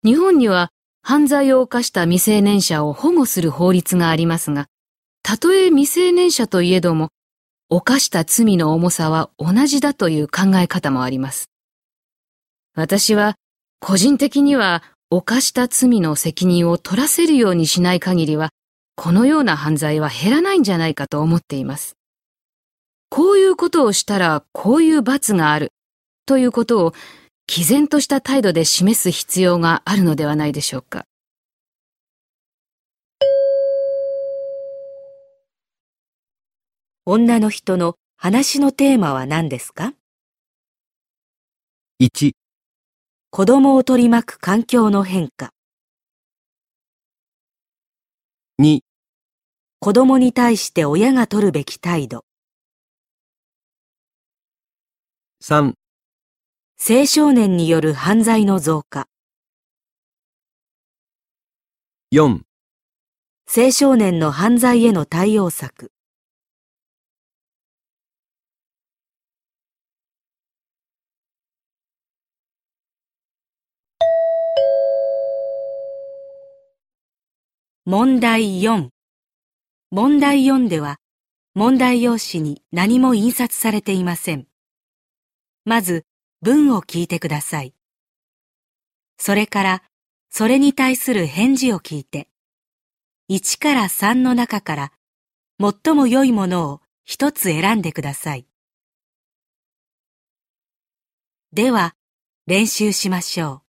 [0.03, 4.67] 日本には犯罪を犯した未成年者を保護する法律がありますが、
[5.23, 7.11] たとえ未成年者といえども、
[7.69, 11.51] 犯した罪の重さは同じだという考え方もあります。
[12.77, 13.35] 私は
[13.81, 18.51] 個人的には犯した罪の責任を取らせるようにしない限りは、
[18.95, 21.97] このような犯罪は減らないんじゃないかと思っています。
[23.11, 25.73] こういうことをしたらこういう罰がある
[26.25, 26.95] ということを
[27.47, 31.05] 毅然とした態度で示す必要があるのではないでしょうか。
[37.09, 39.95] 女の人の話のテーマは何ですか
[42.03, 42.33] ？1、
[43.31, 45.53] 子供を取り巻く環境の変化。
[48.61, 48.81] 2、
[49.79, 52.25] 子供に対して親が取るべき態度。
[55.45, 55.75] 3、
[56.77, 59.07] 青少年による犯罪の増加。
[62.13, 62.41] 4、
[63.57, 65.93] 青少年の犯罪への対応策。
[77.89, 78.89] 問題4。
[79.93, 80.99] 問題4では、
[81.55, 84.49] 問題用紙に何も印刷されていません。
[85.65, 86.05] まず、
[86.43, 87.77] 文を聞いてください。
[89.19, 89.83] それから、
[90.31, 92.27] それに対する返事を聞いて、
[93.31, 94.93] 1から3の中から、
[95.61, 98.49] 最も良いものを一つ選んでください。
[101.53, 101.95] では、
[102.49, 103.66] 練習しましょう。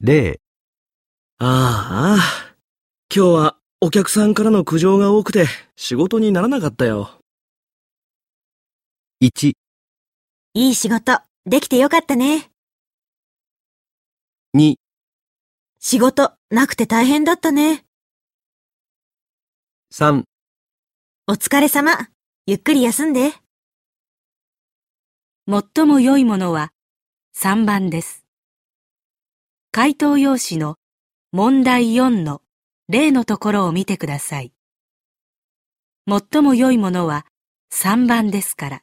[0.00, 0.42] 例、
[1.38, 2.54] ああ、
[3.14, 7.18] 今日はお客さんからの苦情が多くて仕事にならなかったよ。
[9.22, 9.54] 1、
[10.52, 12.50] いい仕事、できてよかったね。
[14.54, 14.74] 2、
[15.80, 17.86] 仕事、なくて大変だったね。
[19.94, 20.24] 3、
[21.26, 21.92] お疲れ様。
[22.46, 23.32] ゆっくり休んで。
[25.48, 26.70] 最も良いものは
[27.34, 28.25] 3番です。
[29.76, 30.76] 回答用紙の
[31.32, 32.40] 問題4の
[32.88, 34.54] 例のところを見てください。
[36.08, 37.26] 最も良いものは
[37.74, 38.82] 3番ですから、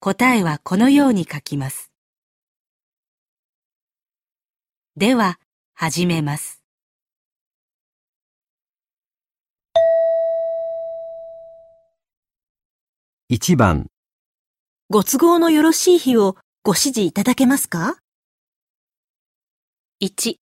[0.00, 1.92] 答えはこのように書きます。
[4.96, 5.38] では、
[5.74, 6.64] 始めます。
[13.30, 13.86] 1番、
[14.90, 17.98] ご都合のよろしい日をご指示いただけますか？
[20.04, 20.38] 1、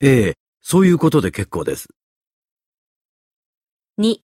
[0.00, 1.86] ええ、そういうことで結構です。
[3.96, 4.24] 2、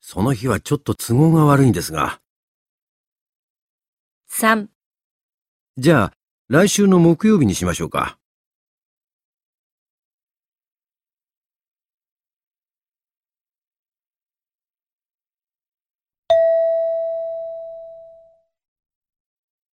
[0.00, 2.22] その日はちょっと都合が悪いんですが。
[4.30, 4.68] 3、
[5.76, 6.12] じゃあ、
[6.48, 8.18] 来週の木曜日にしましょうか。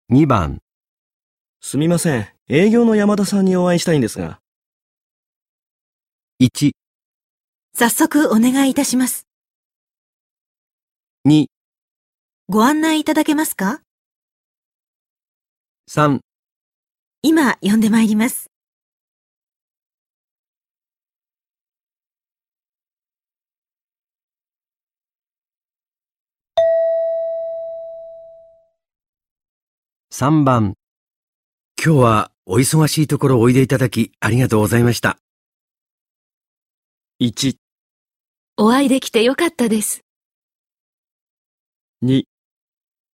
[0.09, 0.59] 2番、
[1.61, 2.38] すみません。
[2.51, 4.39] 営業の山田さんにお会いしたいんですが。
[6.41, 6.71] 1、
[7.75, 9.27] 早速お願いいたします。
[11.27, 11.45] 2、
[12.47, 13.81] ご案内いただけますか
[15.91, 16.21] ？3、
[17.21, 18.49] 今、呼んでまいります。
[30.11, 30.73] 3番。
[31.81, 35.19] 今日はお忙しいところおいでいただきありがとうございました。
[37.21, 37.57] 1、
[38.57, 40.01] お会いできてよかったです。
[42.03, 42.23] 2、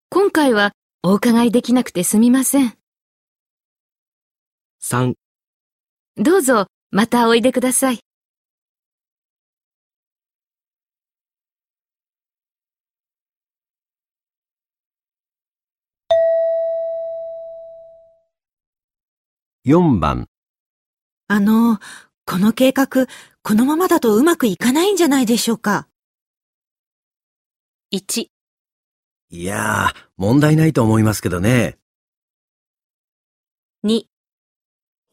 [0.09, 0.71] 今回は
[1.03, 2.77] お伺いできなくてすみません。
[4.81, 5.15] 3
[6.15, 7.99] どうぞ、またおいでください。
[19.65, 20.27] 4番。
[21.27, 21.79] あの、
[22.23, 23.07] この計画、
[23.41, 25.87] このままだとうまくいかないんじゃないでしょうか
[27.91, 28.27] ？1、
[29.31, 31.79] いやー、問題ないと思いますけどね。
[33.83, 34.03] 2、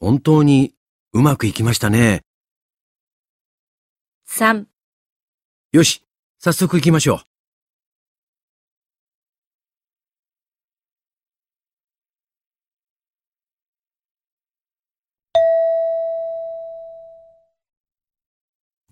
[0.00, 0.74] 本当に
[1.14, 2.22] うまくいきましたね。
[4.28, 4.66] 3
[5.72, 6.04] よし、
[6.38, 7.31] 早速行きましょう。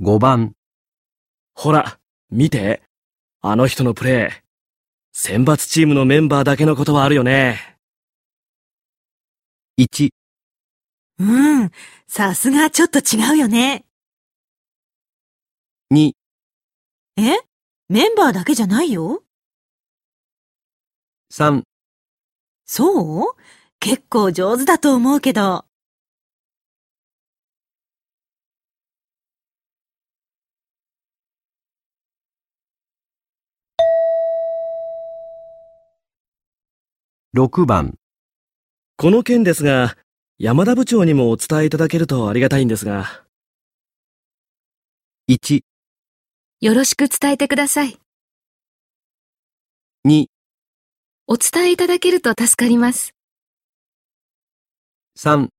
[0.03, 0.55] 5番、
[1.55, 1.99] ほら、
[2.31, 2.83] 見て。
[3.43, 4.31] あの人のプレー。
[5.13, 7.77] 選抜チームのメンバーだけのことはあるよね。
[9.79, 10.09] 1、
[11.19, 11.71] うん。
[12.09, 13.85] さすがちょっと違うよね。
[15.93, 16.13] 2、
[17.19, 17.37] え？
[17.91, 19.23] メンバーだけじゃないよ
[21.31, 21.63] ？3、
[22.65, 23.25] そう？
[23.81, 25.67] 結構上手だと思うけど。
[37.33, 37.97] 6番、
[38.97, 39.97] この件ですが、
[40.41, 43.24] 山田部長にもお伝えいただけるとありがたいんですが。
[45.31, 45.61] 1、
[46.61, 48.01] よろしく伝えてください。
[50.09, 50.26] 2、
[51.28, 53.14] お伝えいただけると助かります。
[55.16, 55.51] 3、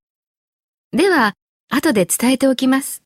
[0.91, 1.36] では、
[1.69, 3.01] 後で伝えておきます。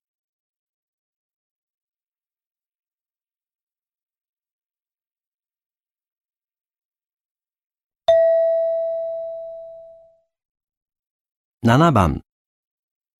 [11.65, 12.21] 7番、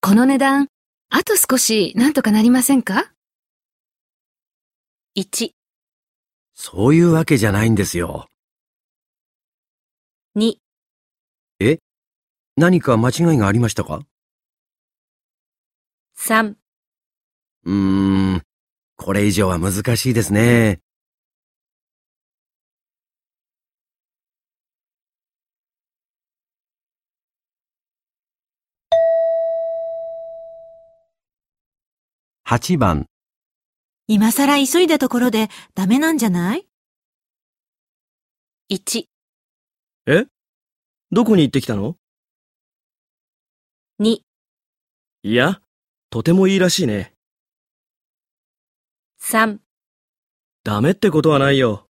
[0.01, 0.67] この値段、
[1.09, 3.11] あと少しなんとかなりませんか
[5.17, 5.49] ？1、
[6.53, 8.27] そういうわけじゃないんですよ。
[10.35, 10.59] 2、
[12.55, 14.01] 何か間違いがありましたか
[16.15, 16.53] ？3、
[17.63, 18.43] うーん、
[18.95, 20.81] これ以上は難しいですね。
[32.47, 33.07] 8番、
[34.05, 36.67] 今更急いだところでダメなんじゃない
[38.71, 39.05] ？1、
[40.05, 40.25] え？
[41.11, 41.97] どこに行ってきたの
[43.99, 44.19] ？2、
[45.23, 45.59] いや、
[46.11, 47.15] とてもいいらしいね。
[49.19, 49.57] 3、
[50.63, 51.87] ダメってことはないよ。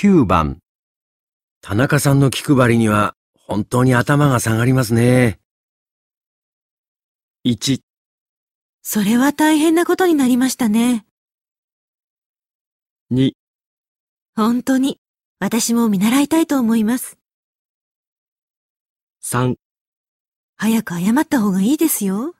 [0.00, 0.60] 9番。
[1.60, 5.40] 田中さんの気配りには本当に頭が下がりますね。
[7.44, 7.80] 1、
[8.80, 11.04] それは大変なことになりましたね。
[13.10, 13.32] 2、
[14.36, 15.00] 本当に。
[15.40, 17.18] 私も見習いたいと思います。
[19.24, 19.56] 3、
[20.58, 22.36] 早く謝った方がいいですよ。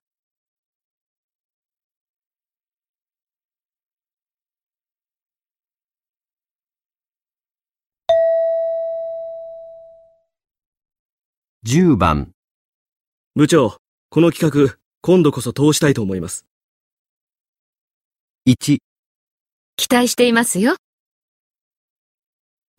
[11.64, 12.30] 10番。
[13.34, 13.78] 部長、
[14.11, 16.46] この企画、今度こそ通したいと思います。
[18.46, 18.78] 1、
[19.76, 20.76] 期待していますよ。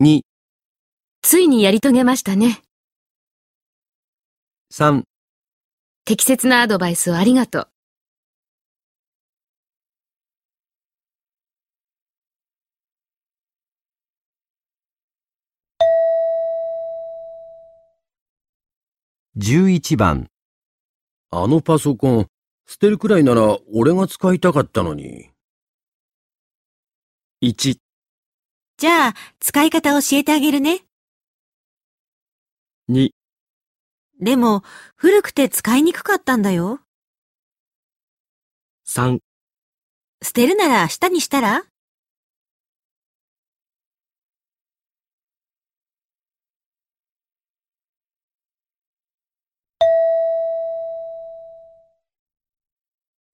[0.02, 0.22] 2、
[1.20, 2.62] ついにやり遂げましたね。
[4.72, 5.02] 3、
[6.06, 7.68] 適切なアドバイスをありがとう。
[19.42, 20.28] 11番。
[21.30, 22.26] あのパソコン、
[22.68, 25.30] 捨てるくらいなら俺が使いたかったのに。
[27.40, 27.78] 1、
[28.76, 30.82] じゃあ、使い方教えてあげるね。
[32.90, 33.12] 2、
[34.20, 34.62] でも、
[34.94, 36.80] 古くて使いにくかったんだよ。
[38.86, 39.20] 3、
[40.22, 41.69] 捨てるなら明日にしたら？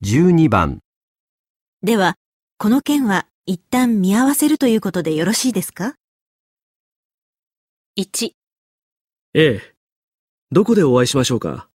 [0.08, 0.78] 12番。
[1.82, 2.14] では、
[2.58, 5.96] この件は一旦見合わせるということでよろしいですか
[7.98, 8.30] ？1、
[9.34, 9.74] ええ。
[10.52, 11.68] どこでお会いしましょうか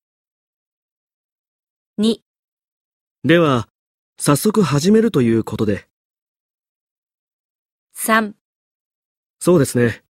[1.99, 2.19] ？2、
[3.25, 3.67] では、
[4.17, 5.89] 早速始めるということで。
[7.97, 8.31] 3、
[9.41, 10.05] そうですね。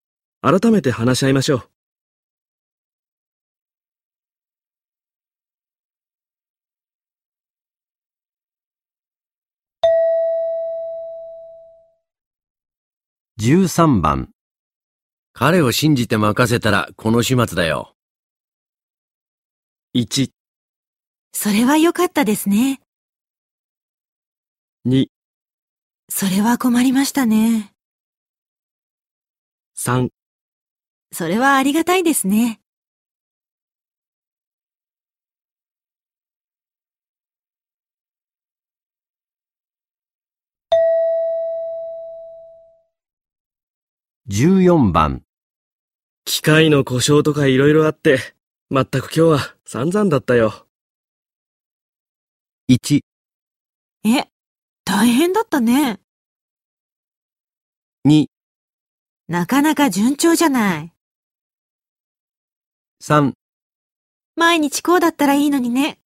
[0.40, 1.75] 改めて話し合いましょう。
[13.46, 14.30] 13番。
[15.32, 17.94] 彼を信じて任せたらこの始末だよ。
[19.94, 20.30] 1、
[21.32, 22.80] それは良かったですね。
[24.88, 25.06] 2、
[26.08, 27.72] それは困りましたね。
[29.78, 30.08] 3
[31.12, 32.58] それはありがたいですね。
[44.28, 45.22] 14番。
[46.24, 48.18] 機械の故障とか色々あって、
[48.68, 50.66] まったく今日は散々だったよ。
[52.68, 53.02] 1、
[54.04, 54.24] え、
[54.84, 56.00] 大変だったね。
[58.04, 58.26] 2、
[59.28, 60.92] なかなか順調じゃない。
[63.04, 63.32] 3、
[64.34, 66.00] 毎日こうだったらいいのにね。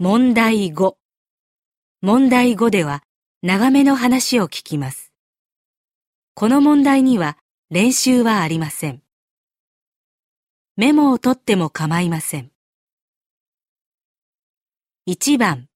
[0.00, 0.94] 問題5。
[2.02, 3.02] 問題5では
[3.42, 5.12] 長めの話を聞きます。
[6.34, 7.36] この問題には
[7.70, 9.02] 練習はありません。
[10.76, 12.52] メモを取っても構いません。
[15.08, 15.66] 1番、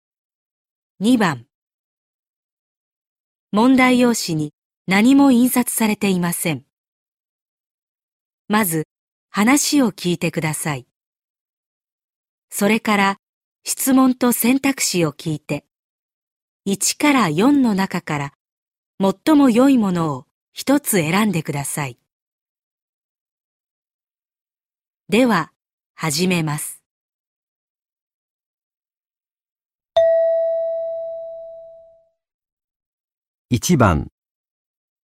[1.01, 1.47] 2番。
[3.51, 4.55] 問題用紙に
[4.87, 6.65] 何も印刷されていません。
[8.47, 8.87] まず
[9.31, 10.87] 話を聞いてください。
[12.51, 13.17] それから
[13.65, 15.65] 質問と選択肢を聞いて、
[16.67, 18.33] 1から4の中から
[19.01, 21.97] 最も良いものを一つ選んでください。
[25.09, 25.53] では、
[25.95, 26.83] 始めます。
[33.53, 34.09] 1番、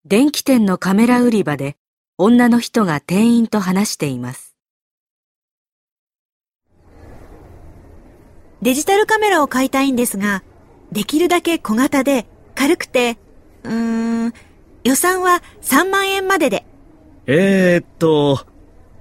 [0.06, 1.76] 電気店のカメラ売り場で
[2.18, 4.55] 女の人が店員と話しています。
[8.66, 10.42] デジタルカメラを買いたいんですが、
[10.92, 13.16] できるだけ小型で軽くて、
[13.64, 14.34] うーん、
[14.84, 16.66] 予算は3万円までで。
[17.28, 18.44] えー、っと、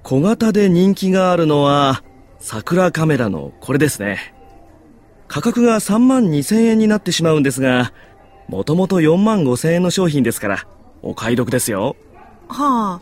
[0.03, 2.03] 小型で人気があるのは、
[2.37, 4.35] 桜カメラのこれですね。
[5.27, 7.91] 価格が3万2千円になってしまうんですが、
[8.47, 10.67] もともと4万5千円の商品ですから、
[11.01, 11.95] お買い得ですよ。
[12.49, 13.01] は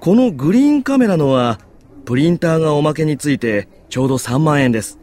[0.00, 1.60] このグリーンカメラのは、
[2.04, 4.98] プリンターがおまけについてちょうど3万円です。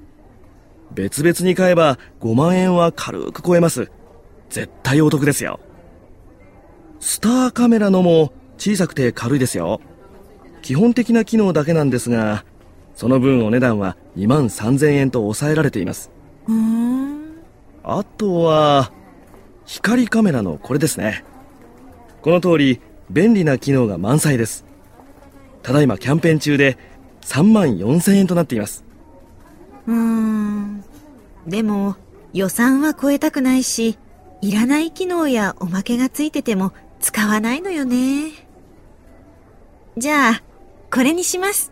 [0.93, 3.91] 別々に買えば5万円は軽く超えます。
[4.49, 5.59] 絶対お得ですよ。
[6.99, 9.81] スターカメラのも小さくて軽いですよ。
[10.61, 12.45] 基本的な機能だけなんですが、
[12.95, 16.11] その分お値段は2万3000円と抑えられています。
[17.83, 18.91] あとは、
[19.65, 21.25] 光カメラのこれですね。
[22.21, 24.65] この通り、便利な機能が満載です。
[25.61, 26.77] ただいまキャンペーン中で
[27.21, 28.84] 3万4000円となっています。
[29.87, 30.83] うーん。
[31.47, 31.95] でも、
[32.33, 33.97] 予算は超えたくないし、
[34.41, 38.31] いらない機能やおまけがついてても使わないのよね。
[39.97, 40.43] じゃあ、
[40.91, 41.71] これにします。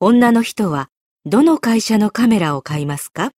[0.00, 0.90] 女の人は
[1.24, 3.30] どの会社のカメラを買いますか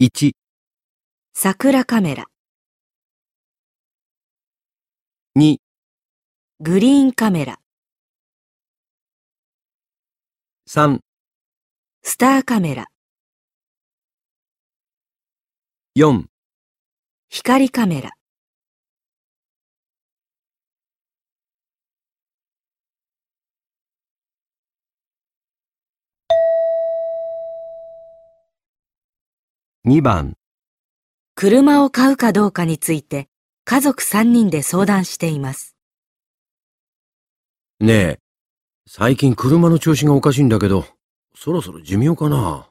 [0.00, 0.32] ？1、
[1.34, 2.26] 桜カメラ、
[5.38, 5.58] 2、
[6.60, 7.58] グリーンカメラ、
[10.66, 11.00] 3、
[12.02, 12.86] スターカメラ、
[15.94, 16.24] 4、
[17.28, 18.12] 光カメラ。
[29.84, 30.32] 2番、
[31.34, 33.28] 車を買うかどうかについて
[33.68, 35.74] 家族3人で相談しています。
[37.80, 38.18] ねえ、
[38.86, 40.86] 最近車の調子がおかしいんだけど、
[41.34, 42.68] そろそろ寿命かな？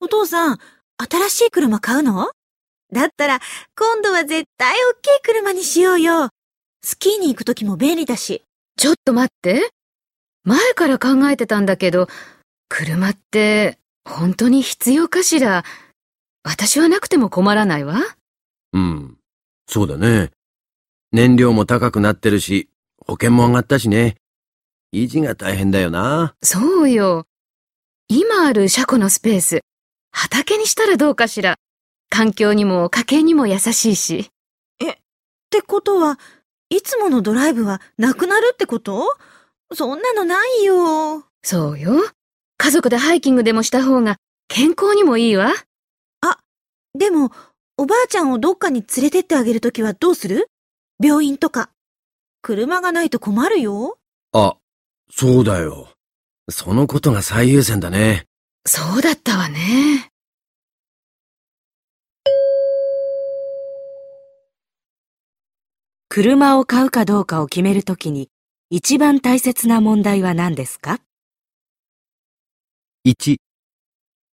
[0.00, 0.58] お父さん、
[0.98, 2.32] 新しい車買うの？
[2.92, 3.38] だったら、
[3.78, 6.30] 今度は絶対大きい車にしようよ。
[6.82, 8.42] スキーに行くときも便利だし。
[8.76, 9.70] ちょっと待って。
[10.42, 12.08] 前から考えてたんだけど、
[12.68, 15.62] 車って本当に必要かしら？
[16.42, 18.00] 私はなくても困らないわ。
[18.72, 19.13] うん、
[19.66, 20.30] そうだね。
[21.12, 24.16] 燃料も高くなってるし、保険も上がったしね。
[24.92, 26.34] 維持が大変だよな。
[26.42, 27.26] そうよ。
[28.08, 29.60] 今ある車庫のスペース、
[30.12, 31.56] 畑にしたらどうかしら。
[32.10, 34.30] 環境にも家計にも優しいし。
[34.80, 34.86] っ
[35.50, 36.18] てことは、
[36.68, 39.16] いつものドライブはなくなるってこと？
[39.72, 41.24] そんなのないよ。
[41.42, 41.92] そうよ。
[42.58, 44.16] 家族でハイキングでもした方が
[44.48, 45.52] 健康にもいいわ。
[46.96, 47.32] でも、
[47.76, 50.48] おばあちゃんをどっかに連れてってあげるときはどうする？
[51.02, 51.70] 病院とか。
[52.40, 53.98] 車がないと困るよ。
[54.32, 54.56] あ、
[55.10, 55.88] そうだよ。
[56.48, 58.26] そのことが最優先だね。
[58.64, 60.10] そうだったわね。
[66.08, 68.30] 車を買うかどうかを決めるときに
[68.70, 71.00] 一番大切な問題は何ですか
[73.04, 73.38] ？1、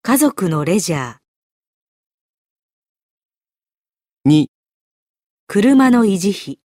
[0.02, 1.16] 家族のレジャー、
[4.26, 4.48] 2、
[5.46, 6.58] 車の維持費、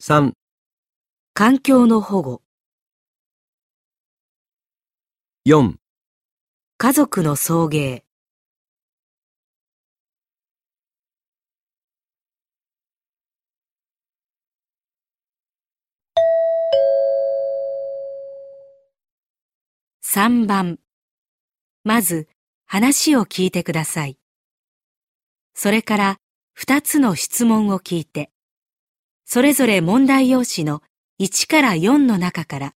[0.00, 0.32] 3、
[1.32, 2.42] 環境の保護、
[5.44, 5.74] 4、
[6.78, 8.04] 家族の送迎。
[20.04, 20.78] 3番。
[21.82, 22.28] まず、
[22.66, 24.16] 話を聞いてください。
[25.54, 26.16] それから、
[26.58, 28.30] 2つの質問を聞いて、
[29.24, 30.82] それぞれ問題用紙の
[31.20, 32.74] 1から4の中から、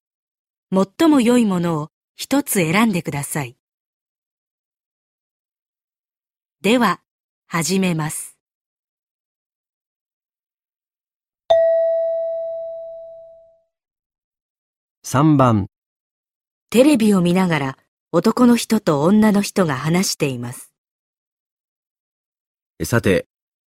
[0.72, 3.56] 最も良いものを一つ選んでください。
[6.62, 7.00] では、
[7.46, 8.36] 始めます。
[15.04, 15.68] 3番、
[16.70, 17.78] テレビを見ながら
[18.10, 20.73] 男の人と女の人が話しています。
[22.84, 23.26] さて、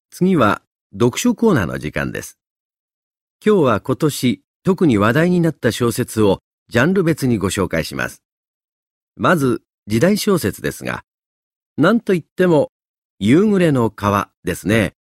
[0.10, 0.62] 次は
[0.94, 2.40] 読書コーナーの時間です。
[3.46, 6.40] 今日は今年特に話題になった小説を
[6.70, 8.24] ジャンル別にご紹介します。
[9.16, 11.04] まず時代小説ですが、
[11.78, 12.72] なんといっても
[13.20, 14.94] 夕暮れの川ですね。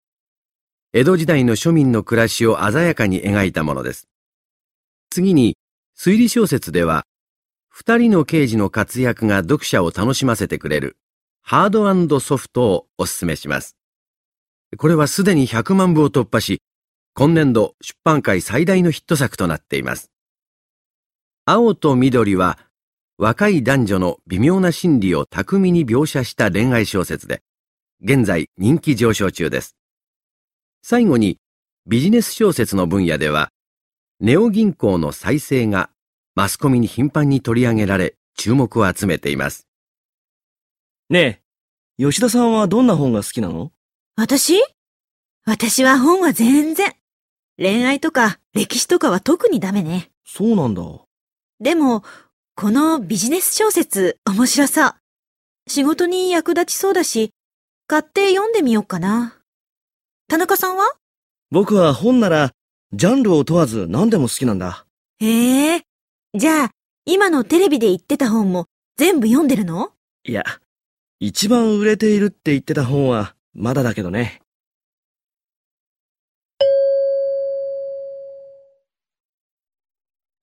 [0.93, 4.07] 江戸時代の庶民の暮らしを鮮やかに描いたものです。
[5.09, 5.55] 次に
[5.97, 7.03] 推理小説では、
[7.69, 10.97] 二人の刑事の活躍が読者を楽しませてくれる
[11.43, 13.76] ハードソフトをお勧めします。
[14.75, 16.61] これはすでに100万部を突破し、
[17.13, 20.11] 今年度出版界最大のヒット作となっています。
[21.45, 22.59] 青と緑は
[23.17, 27.41] 若い男女の微妙な心理を巧みに描写した恋愛小説で、
[28.03, 29.75] 現在人気上昇中です。
[30.83, 31.39] 最後に
[31.87, 33.51] ビジネス小説の分野では、
[34.19, 35.89] ネオ銀行の再生が
[36.35, 39.65] マスコミに頻繁に取り上げられ注目を集めています。
[41.09, 41.41] ね
[41.97, 43.71] え、吉田さんはどんな本が好きなの？
[44.19, 44.55] 私？
[45.45, 46.95] 私は本は全然。
[47.59, 50.09] 恋愛とか歴史とかは特にダメね。
[50.25, 50.81] そうなんだ。
[51.59, 52.03] でも、
[52.55, 54.95] このビジネス小説面白そう。
[55.67, 57.29] 仕事に役立ちそうだし、
[57.85, 59.35] 買って読んでみようかな。
[60.27, 60.93] 田中さんは？
[61.51, 62.53] 僕は本なら、
[62.93, 64.87] ジャンルを問わず何でも好きなんだ。
[65.19, 65.83] へえ。
[66.33, 66.71] じゃあ、
[67.05, 68.65] 今のテレビで言ってた本も
[68.97, 69.91] 全部読んでるの？
[70.23, 70.43] いや、
[71.19, 74.39] 一番売れているって言ってた本はまだだけどね。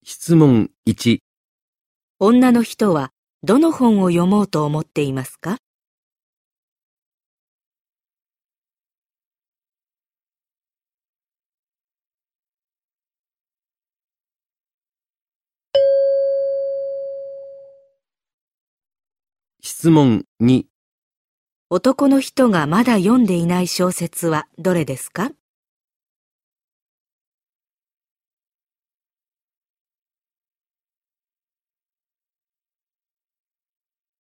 [0.03, 1.21] 質問1、
[2.19, 3.11] 女の人は
[3.45, 5.59] どの本を読もうと思っていますか？
[19.61, 20.74] 質問2、
[21.71, 25.31] 男の人がまだ読んでいない小説はどれですか？